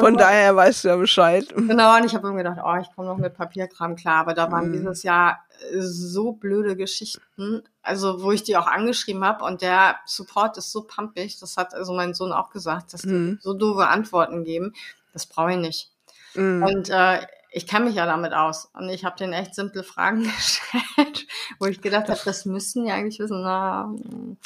[0.00, 1.46] Von daher weißt du ja Bescheid.
[1.54, 4.50] Genau, und ich habe immer gedacht, oh, ich komme noch mit Papierkram klar, aber da
[4.50, 4.72] waren Mhm.
[4.72, 5.40] dieses Jahr
[5.78, 10.82] so blöde Geschichten, also wo ich die auch angeschrieben habe und der Support ist so
[10.82, 13.38] pumpig, das hat also mein Sohn auch gesagt, dass die Mhm.
[13.40, 14.74] so doofe Antworten geben,
[15.12, 15.90] das brauche ich nicht.
[16.34, 16.62] Mhm.
[16.64, 20.24] Und äh, ich kenne mich ja damit aus und ich habe denen echt simple Fragen
[20.36, 21.26] gestellt,
[21.60, 23.42] wo ich gedacht habe, das müssten die eigentlich wissen.
[23.42, 24.36] Na, mm,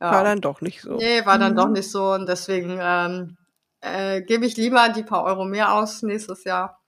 [0.00, 0.10] ja.
[0.10, 0.96] War dann doch nicht so.
[0.96, 1.56] Nee, war dann Mhm.
[1.56, 3.36] doch nicht so und deswegen ähm,
[3.80, 6.81] äh, gebe ich lieber die paar Euro mehr aus nächstes Jahr.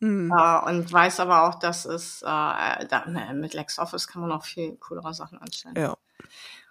[0.00, 0.32] Mhm.
[0.36, 4.44] Äh, und weiß aber auch, dass es äh, da, ne, mit LexOffice kann man auch
[4.44, 5.74] viel coolere Sachen anstellen.
[5.76, 5.96] Ja.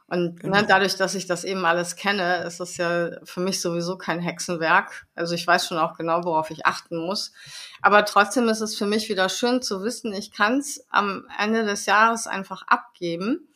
[0.09, 0.55] Und Genau.
[0.61, 4.21] ne, dadurch, dass ich das eben alles kenne, ist es ja für mich sowieso kein
[4.21, 5.05] Hexenwerk.
[5.15, 7.33] Also ich weiß schon auch genau, worauf ich achten muss.
[7.81, 11.65] Aber trotzdem ist es für mich wieder schön zu wissen, ich kann es am Ende
[11.65, 13.49] des Jahres einfach abgeben.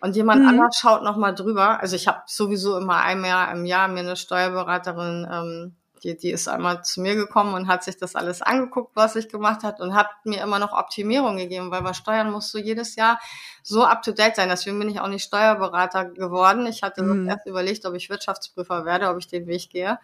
[0.00, 0.48] Und jemand Mhm.
[0.48, 1.80] anders schaut nochmal drüber.
[1.80, 6.48] Also ich habe sowieso immer einmal im Jahr mir eine Steuerberaterin, ähm, die, die ist
[6.48, 9.94] einmal zu mir gekommen und hat sich das alles angeguckt, was ich gemacht hat und
[9.94, 13.20] hat mir immer noch Optimierung gegeben, weil bei Steuern musst du jedes Jahr
[13.62, 14.48] so up to date sein.
[14.48, 16.66] Deswegen bin ich auch nicht Steuerberater geworden.
[16.66, 17.28] Ich hatte Mhm.
[17.28, 19.98] erst überlegt, ob ich Wirtschaftsprüfer werde, ob ich den Weg gehe.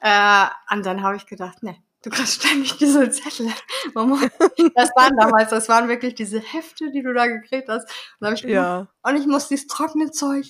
[0.00, 3.48] Äh, und dann habe ich gedacht, nee, du kriegst ständig diese Zettel.
[4.74, 7.88] Das waren damals, das waren wirklich diese Hefte, die du da gekriegt hast.
[8.20, 8.86] Und ich gedacht, Ja.
[9.10, 10.46] und ich muss dieses trockene Zeug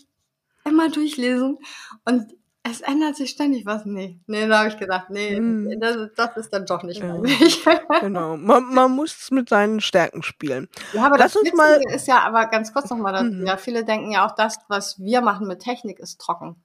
[0.65, 1.59] immer durchlesen.
[2.05, 2.33] Und
[2.65, 3.85] es ändert sich ständig was.
[3.85, 5.81] Nee, nee, da habe ich gedacht, nee, Mhm.
[5.81, 7.15] das, das ist dann doch nicht Ja.
[7.15, 7.65] möglich.
[8.01, 8.37] Genau.
[8.37, 10.69] Man, man muss mit seinen Stärken spielen.
[10.93, 13.47] Ja, aber Lass das uns mal- ist ja, aber ganz kurz nochmal Mhm.
[13.47, 16.57] ja, viele denken ja auch, das, was wir machen mit Technik, ist trocken.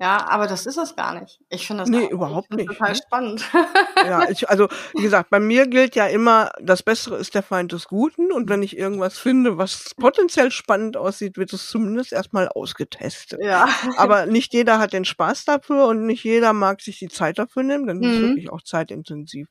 [0.00, 1.40] Ja, aber das ist es gar nicht.
[1.50, 2.96] Ich finde das Nee, überhaupt nicht, total ne?
[2.96, 3.44] spannend.
[4.02, 7.72] Ja, ich, also wie gesagt, bei mir gilt ja immer, das Bessere ist der Feind
[7.72, 12.48] des Guten und wenn ich irgendwas finde, was potenziell spannend aussieht, wird es zumindest erstmal
[12.48, 13.42] ausgetestet.
[13.42, 13.68] ja.
[13.98, 17.62] Aber nicht jeder hat den Spaß dafür und nicht jeder mag sich die Zeit dafür
[17.62, 18.22] nehmen, denn das ist Mhm.
[18.22, 19.48] wirklich auch zeitintensiv.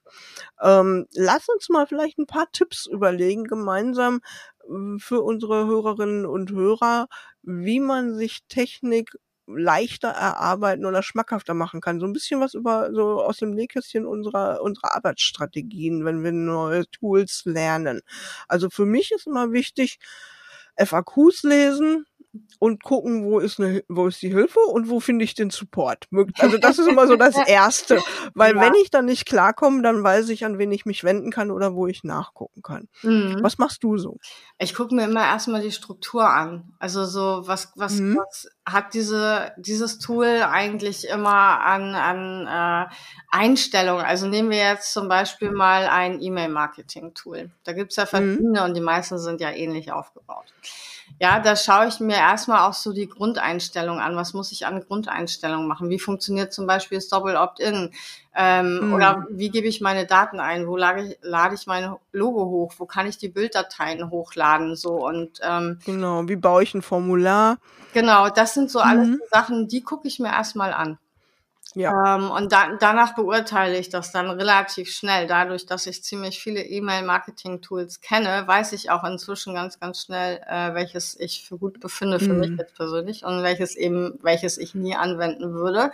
[0.61, 4.21] Ähm, lass uns mal vielleicht ein paar Tipps überlegen, gemeinsam
[4.63, 7.07] äh, für unsere Hörerinnen und Hörer,
[7.43, 9.11] wie man sich Technik
[9.55, 11.99] leichter erarbeiten oder schmackhafter machen kann.
[11.99, 16.85] So ein bisschen was über so aus dem Nähkästchen unserer unserer Arbeitsstrategien, wenn wir neue
[16.91, 18.01] Tools lernen.
[18.47, 19.99] Also für mich ist immer wichtig,
[20.77, 22.05] FAQs lesen
[22.59, 26.05] und gucken, wo ist eine, wo ist die Hilfe und wo finde ich den Support.
[26.37, 27.99] Also das ist immer so das Erste,
[28.35, 28.61] weil Ja.
[28.61, 31.73] wenn ich dann nicht klarkomme, dann weiß ich, an wen ich mich wenden kann oder
[31.73, 32.87] wo ich nachgucken kann.
[33.01, 33.37] Mhm.
[33.41, 34.17] Was machst du so?
[34.59, 36.73] Ich gucke mir immer erstmal die Struktur an.
[36.77, 38.17] Also so, was, was, Mhm.
[38.17, 42.93] was hat diese, dieses Tool eigentlich immer an, an äh,
[43.31, 44.05] Einstellungen?
[44.05, 47.49] Also nehmen wir jetzt zum Beispiel mal ein E-Mail-Marketing-Tool.
[47.63, 50.45] Da gibt's ja verschiedene und die meisten sind ja ähnlich aufgebaut.
[51.21, 54.15] Ja, da schaue ich mir erstmal auch so die Grundeinstellung an.
[54.15, 55.89] Was muss ich an Grundeinstellungen machen?
[55.89, 57.91] Wie funktioniert zum Beispiel das Double Opt-in?
[58.33, 58.93] Ähm, Mhm.
[58.93, 60.65] Oder wie gebe ich meine Daten ein?
[60.67, 62.73] Wo lade ich, lade ich mein Logo hoch?
[62.77, 64.77] Wo kann ich die Bilddateien hochladen?
[64.77, 67.57] So und ähm, Genau, wie baue ich ein Formular?
[67.93, 69.21] genau, das sind so alles Mhm.
[69.29, 70.97] Sachen, die gucke ich mir erstmal an.
[71.75, 72.15] Ja.
[72.17, 75.27] Ähm, und da, danach beurteile ich das dann relativ schnell.
[75.27, 80.73] Dadurch, dass ich ziemlich viele E-Mail-Marketing-Tools kenne, weiß ich auch inzwischen ganz, ganz schnell, äh,
[80.73, 82.39] welches ich für gut befinde, für Mhm.
[82.39, 85.91] mich jetzt persönlich und welches eben, welches ich nie anwenden würde.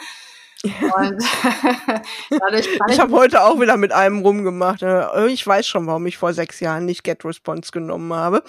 [0.65, 1.23] Und
[2.30, 4.82] dadurch Ich habe heute auch wieder mit einem rumgemacht.
[4.82, 8.43] äh, Ich weiß schon, warum ich vor sechs Jahren nicht GetResponse genommen habe.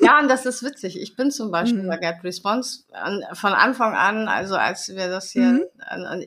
[0.00, 1.00] ja, und das ist witzig.
[1.00, 1.88] Ich bin zum Beispiel Mhm.
[1.88, 5.62] bei GetResponse an, von Anfang an, also als wir das hier, Mhm.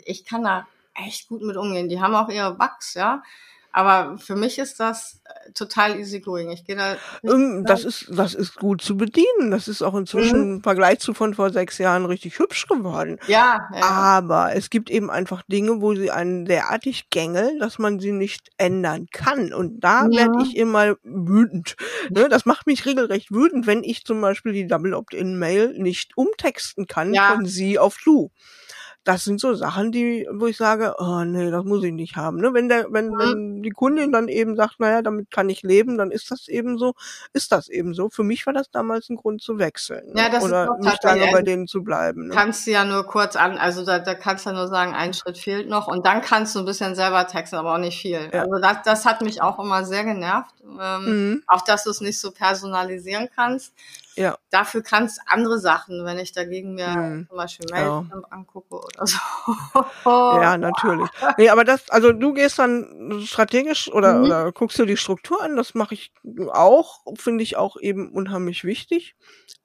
[0.06, 1.90] ich kann da echt gut mit umgehen.
[1.90, 3.22] Die haben auch ihre Bugs, ja.
[3.76, 6.50] Aber für mich ist das äh, total easygoing.
[6.52, 9.52] Ich gehe da Ähm, Das ist, das ist gut zu bedienen.
[9.52, 10.56] Das ist auch inzwischen Mhm.
[10.58, 13.20] im Vergleich zu von vor sechs Jahren richtig hübsch geworden.
[13.28, 13.82] Ja, ja.
[13.82, 18.50] Aber es gibt eben einfach Dinge, wo sie einen derartig gängeln, dass man sie nicht
[18.58, 19.52] ändern kann.
[19.52, 20.20] Und da Ja.
[20.30, 21.76] werde ich immer wütend.
[22.10, 26.88] Ne, das macht mich regelrecht wütend, wenn ich zum Beispiel die Double Opt-in-Mail nicht umtexten
[26.88, 27.34] kann Ja.
[27.34, 28.32] von sie auf du.
[29.06, 32.38] Das sind so Sachen, die, wo ich sage, oh nee, das muss ich nicht haben.
[32.38, 32.54] Ne?
[32.54, 36.12] Wenn der, wenn, wenn die Kundin dann eben sagt, naja, damit kann ich leben, dann
[36.12, 36.94] ist das eben so,
[37.32, 38.10] ist das eben so.
[38.10, 40.14] Für mich war das damals ein Grund zu wechseln.
[40.14, 40.22] Ne?
[40.24, 42.28] Ja, das ist Oder auch nicht lange bei denen zu bleiben.
[42.28, 42.34] Ne?
[42.34, 45.14] kannst du ja nur kurz an, also da, da kannst du ja nur sagen, ein
[45.14, 48.30] Schritt fehlt noch und dann kannst du ein bisschen selber texten, aber auch nicht viel.
[48.34, 48.42] Ja.
[48.42, 50.54] Also das, das hat mich auch immer sehr genervt.
[50.80, 51.44] Ähm, Mhm.
[51.48, 53.74] Auch dass du es nicht so personalisieren kannst.
[54.16, 54.38] Ja.
[54.50, 57.28] Dafür kannst andere Sachen, wenn ich dagegen mir Mhm.
[57.28, 57.76] zum Beispiel Ja.
[58.02, 59.18] Mailstamp angucke oder so.
[60.42, 61.10] Ja, natürlich.
[61.38, 64.26] Nee, aber das, also du gehst dann strategisch oder, Mhm.
[64.26, 66.14] oder guckst dir die Struktur an, das mache ich
[66.52, 69.16] auch, finde ich auch eben unheimlich wichtig.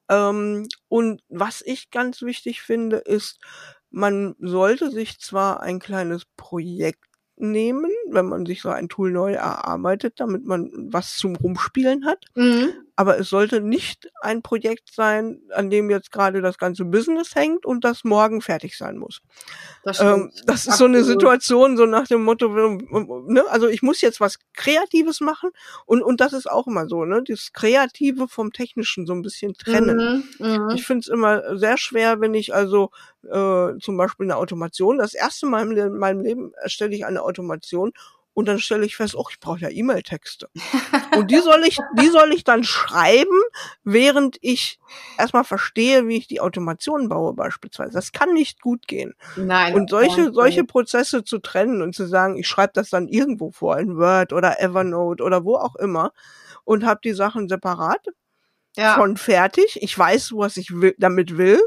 [0.09, 3.39] Ähm, und was ich ganz wichtig finde, ist,
[3.91, 7.05] man sollte sich zwar ein kleines Projekt
[7.37, 12.25] nehmen, wenn man sich so ein Tool neu erarbeitet, damit man was zum Rumspielen hat.
[12.35, 12.73] Mhm.
[13.01, 17.65] Aber es sollte nicht ein Projekt sein, an dem jetzt gerade das ganze Business hängt
[17.65, 19.23] und das morgen fertig sein muss.
[19.85, 21.03] Das Ähm, das ist so eine.
[21.03, 25.49] Situation, so nach dem Motto, ne, also ich muss jetzt was Kreatives machen
[25.87, 29.55] und, und das ist auch immer so, ne, das Kreative vom Technischen so ein bisschen
[29.55, 30.23] trennen.
[30.39, 30.47] Mhm.
[30.47, 30.71] Mhm.
[30.75, 32.91] Ich finde es immer sehr schwer, wenn ich also
[33.25, 37.93] äh, zum Beispiel eine Automation, das erste Mal in meinem Leben erstelle ich eine Automation
[38.33, 40.49] und dann stelle ich fest, oh, ich brauche ja E-Mail-Texte.
[41.17, 43.39] und die soll ich, die soll ich dann schreiben,
[43.85, 44.79] während ich
[45.19, 47.93] erstmal verstehe, wie ich die Automation baue beispielsweise.
[47.93, 49.15] Das kann nicht gut gehen.
[49.37, 49.75] Nein.
[49.75, 53.79] Und solche, solche Prozesse zu trennen und zu sagen, ich schreibe das dann irgendwo vor,
[53.79, 56.13] in Word oder Evernote oder wo auch immer
[56.65, 58.07] und habe die Sachen separat
[58.77, 58.95] ja.
[58.95, 59.79] schon fertig.
[59.81, 61.61] Ich weiß, was ich will, damit will.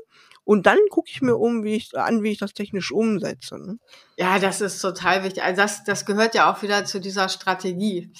[0.45, 3.57] Und dann gucke ich mir um, wie ich an, wie ich das technisch umsetze.
[3.57, 3.77] Ne?
[4.17, 5.43] Ja, das ist total wichtig.
[5.43, 8.11] Also das, das gehört ja auch wieder zu dieser Strategie.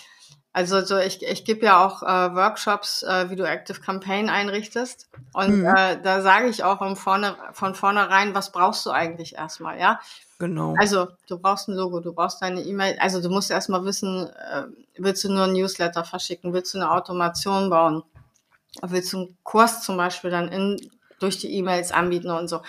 [0.55, 5.09] Also so ich, ich gebe ja auch äh, Workshops, äh, wie du Active Campaign einrichtest.
[5.33, 5.65] Und Mhm.
[5.65, 9.99] äh, da sage ich auch von, vorne, von vornherein, was brauchst du eigentlich erstmal, ja?
[10.37, 10.75] Genau.
[10.77, 12.97] Also du brauchst ein Logo, du brauchst deine E-Mail.
[12.99, 14.63] Also du musst erstmal wissen, äh,
[14.97, 18.03] willst du nur ein Newsletter verschicken, willst du eine Automation bauen,
[18.81, 20.91] willst du einen Kurs zum Beispiel dann in
[21.23, 22.61] durch die E-Mails anbieten und so.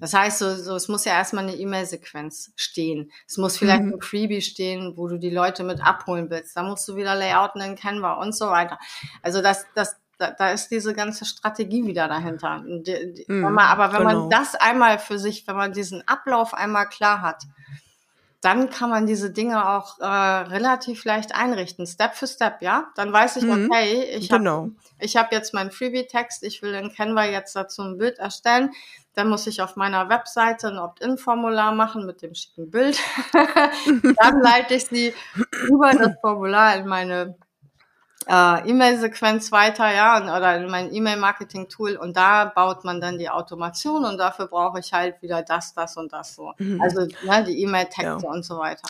[0.00, 3.10] Das heißt, so, so, es muss ja erstmal eine E-Mail-Sequenz stehen.
[3.26, 3.94] Es muss vielleicht Mhm.
[3.94, 6.56] ein Freebie stehen, wo du die Leute mit abholen willst.
[6.56, 8.78] Da musst du wieder Layouten in Canva und so weiter.
[9.22, 12.62] Also das, das, da, da ist diese ganze Strategie wieder dahinter.
[12.66, 14.20] Die- die- Mhm, man, aber wenn genau.
[14.22, 17.44] man das einmal für sich, wenn man diesen Ablauf einmal klar hat,
[18.40, 22.88] dann kann man diese Dinge auch äh, relativ leicht einrichten, Step für Step, ja.
[22.96, 24.70] Dann weiß ich, Mhm, okay, ich habe genau.
[24.98, 28.70] ich habe jetzt meinen Freebie-Text, ich will in Canva jetzt dazu ein Bild erstellen.
[29.14, 32.98] Dann muss ich auf meiner Webseite ein Opt-in-Formular machen mit dem schicken Bild.
[33.34, 35.12] Dann leite ich sie
[35.68, 37.36] über das Formular in meine
[38.26, 44.04] äh, E-Mail-Sequenz weiter, ja, oder in mein E-Mail-Marketing-Tool und da baut man dann die Automation
[44.04, 46.52] und dafür brauche ich halt wieder das, das und das so.
[46.58, 46.80] Mhm.
[46.80, 48.30] Also ne, die E-Mail-Texte Ja.
[48.30, 48.88] und so weiter.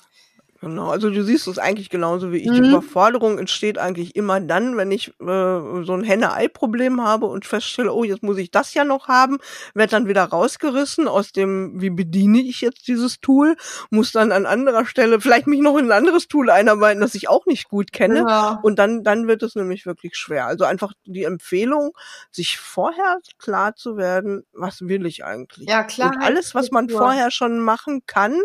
[0.61, 2.51] Genau, also du siehst es eigentlich genauso wie ich.
[2.51, 2.63] Mhm.
[2.63, 7.91] Die Überforderung entsteht eigentlich immer dann, wenn ich äh, so ein Henne-Ei-Problem habe und feststelle,
[7.91, 9.39] oh, jetzt muss ich das ja noch haben,
[9.73, 13.57] werde dann wieder rausgerissen aus dem, wie bediene ich jetzt dieses Tool,
[13.89, 17.31] muss dann an anderer Stelle vielleicht mich noch in ein anderes Tool einarbeiten, das ich
[17.31, 18.27] auch nicht gut kenne.
[18.29, 18.61] Ja.
[18.63, 20.45] Und dann, dann wird es nämlich wirklich schwer.
[20.45, 21.97] Also einfach die Empfehlung,
[22.31, 25.71] sich vorher klar zu werden, was will ich eigentlich?
[25.71, 27.07] Ja, Klarheit Und alles, was man Struktur.
[27.07, 28.39] vorher schon machen kann,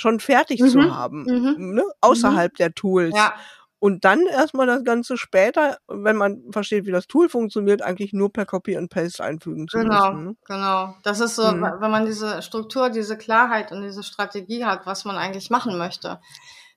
[0.00, 1.74] schon fertig Mhm, zu haben, mhm.
[1.74, 1.84] ne?
[2.00, 3.14] außerhalb der Tools.
[3.16, 3.34] Ja,
[3.78, 8.30] Und dann erstmal das Ganze später, wenn man versteht, wie das Tool funktioniert, eigentlich nur
[8.32, 10.24] per Copy and Paste einfügen zu Genau, müssen.
[10.24, 10.36] Ne?
[10.44, 10.94] genau.
[11.02, 11.62] Das ist so, Mhm.
[11.80, 16.20] wenn man diese Struktur, diese Klarheit und diese Strategie hat, was man eigentlich machen möchte,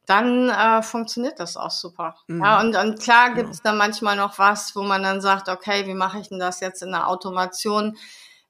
[0.05, 2.15] dann äh, funktioniert das auch super.
[2.27, 2.41] Mhm.
[2.43, 3.41] Ja, und, und klar Genau.
[3.41, 6.39] gibt es dann manchmal noch was, wo man dann sagt, okay, wie mache ich denn
[6.39, 7.97] das jetzt in der Automation?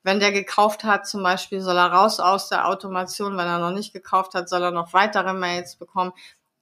[0.04, 3.38] Wenn der gekauft hat, zum Beispiel, soll er raus aus der Automation.
[3.38, 6.12] Wenn er noch nicht gekauft hat, soll er noch weitere Mails bekommen.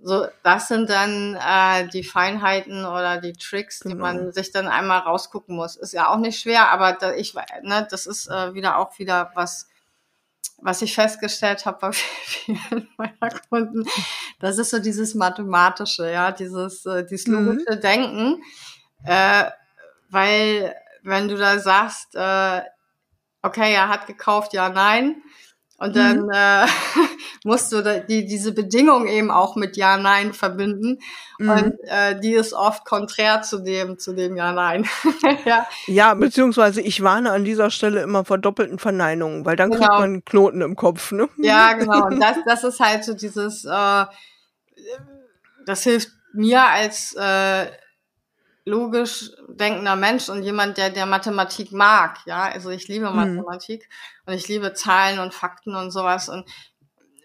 [0.04, 4.02] So, das sind dann äh, die Feinheiten oder die Tricks, die Genau.
[4.02, 5.76] man sich dann einmal rausgucken muss.
[5.76, 9.32] Ist ja auch nicht schwer, aber da, ich, ne, das ist äh, wieder auch wieder
[9.36, 9.68] was,
[10.58, 11.92] was ich festgestellt habe bei
[12.26, 13.86] vielen meiner Kunden.
[14.40, 17.46] Das ist so dieses mathematische, ja, dieses, äh, dieses Mhm.
[17.48, 18.42] logische Denken,
[19.06, 19.46] äh,
[20.10, 22.62] weil wenn du da sagst, äh,
[23.42, 25.22] okay, er hat gekauft, ja, nein.
[25.78, 26.68] Und dann äh,
[27.44, 31.00] musst du die, diese Bedingung eben auch mit Ja, Nein verbinden.
[31.40, 31.50] Mhm.
[31.50, 34.88] Und äh, die ist oft konträr zu dem, zu dem Ja, Nein.
[35.46, 39.82] ja, Ja, beziehungsweise ich warne an dieser Stelle immer vor doppelten Verneinungen, weil dann kriegt
[39.82, 40.00] Genau.
[40.02, 41.12] man einen Knoten im Kopf.
[41.14, 41.28] Ne?
[41.38, 42.06] ja, genau.
[42.06, 44.06] Und das, das ist halt so dieses, äh,
[45.66, 47.66] das hilft mir als äh,
[48.66, 52.20] logisch denkender Mensch und jemand, der der Mathematik mag.
[52.26, 53.16] Ja, also ich liebe Mhm.
[53.16, 53.90] Mathematik
[54.26, 56.30] und ich liebe Zahlen und Fakten und sowas.
[56.30, 56.46] Und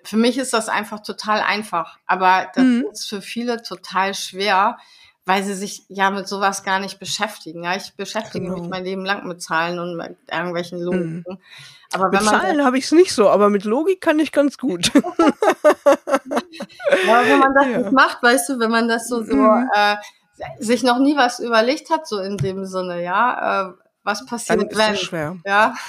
[0.05, 1.99] für mich ist das einfach total einfach.
[2.07, 2.87] Aber das Mhm.
[2.93, 4.79] ist für viele total schwer,
[5.27, 7.65] weil sie sich ja mit sowas gar nicht beschäftigen.
[7.65, 8.69] Ja, ich beschäftige mich Genau.
[8.71, 10.85] mein Leben lang mit Zahlen und mit irgendwelchen Mhm.
[10.85, 11.39] Logiken.
[11.93, 14.91] Aber Mit Zahlen habe ich es nicht so, aber mit Logik kann ich ganz gut.
[17.05, 17.79] Ja, wenn man das Ja.
[17.79, 19.69] nicht macht, weißt du, wenn man das so, so Mhm.
[19.75, 19.97] äh,
[20.59, 23.73] sich noch nie was überlegt hat, so in dem Sinne, ja, äh,
[24.05, 25.37] was Dann passiert, ist wenn, das schwer.
[25.45, 25.75] ja.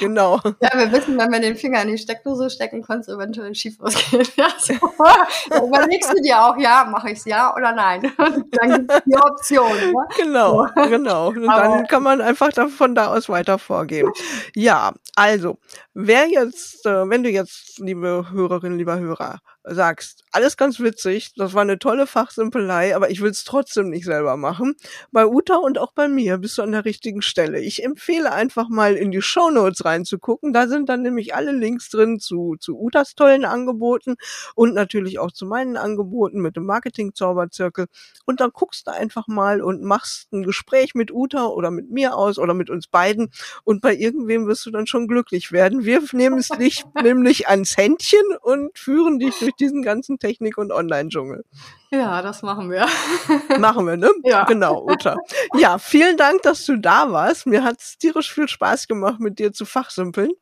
[0.00, 0.40] Genau.
[0.60, 3.78] Ja, wir wissen, wenn wir den Finger in die Steckdose stecken, kann es eventuell schief
[3.80, 4.26] ausgehen.
[4.36, 4.72] Ja, so.
[5.66, 8.12] Überlegst du dir auch, ja, mache ich es ja oder nein.
[8.50, 9.70] Dann gibt es die Option.
[9.70, 9.94] Ne?
[10.16, 11.28] Genau, genau.
[11.28, 14.10] Und Aber- dann kann man einfach von da aus weiter vorgehen.
[14.56, 15.58] Ja, also,
[16.00, 21.54] wer jetzt, äh, wenn du jetzt, liebe Hörerin, lieber Hörer, sagst, alles ganz witzig, das
[21.54, 24.76] war eine tolle Fachsimpelei, aber ich will es trotzdem nicht selber machen.
[25.10, 27.60] Bei Uta und auch bei mir bist du an der richtigen Stelle.
[27.60, 30.52] Ich empfehle einfach mal in die Shownotes reinzugucken.
[30.52, 34.14] Da sind dann nämlich alle Links drin zu, zu Utas tollen Angeboten
[34.54, 37.86] und natürlich auch zu meinen Angeboten mit dem Marketing-Zauberzirkel.
[38.24, 42.16] Und dann guckst du einfach mal und machst ein Gespräch mit Uta oder mit mir
[42.16, 43.30] aus oder mit uns beiden.
[43.64, 45.84] Und bei irgendwem wirst du dann schon glücklich werden.
[45.88, 50.70] Wir nehmen es dich nämlich ans Händchen und führen dich durch diesen ganzen Technik- und
[50.70, 51.46] Online-Dschungel.
[51.90, 52.84] Ja, das machen wir.
[53.58, 54.10] Machen wir, ne?
[54.22, 54.44] Ja.
[54.44, 55.16] Genau, Uta.
[55.56, 57.46] Ja, vielen Dank, dass du da warst.
[57.46, 60.32] Mir hat es tierisch viel Spaß gemacht, mit dir zu fachsimpeln.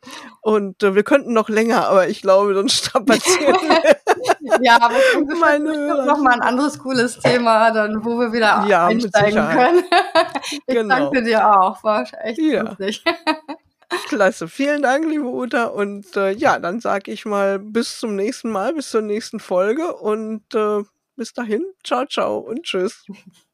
[0.41, 4.61] Und äh, wir könnten noch länger, aber ich glaube, sonst strapazieren wir.
[4.61, 8.87] Ja, aber es Meine noch mal ein anderes cooles Thema, dann wo wir wieder Ja,
[8.89, 9.85] einsteigen können.
[10.51, 10.97] Ich Genau.
[10.97, 12.63] danke dir auch, war echt Ja.
[12.63, 13.05] lustig.
[14.09, 14.49] Klasse.
[14.49, 15.65] Vielen Dank, liebe Uta.
[15.67, 19.95] Und äh, ja, dann sage ich mal bis zum nächsten Mal, bis zur nächsten Folge.
[19.97, 20.83] Und äh,
[21.17, 23.05] bis dahin, ciao, ciao und tschüss.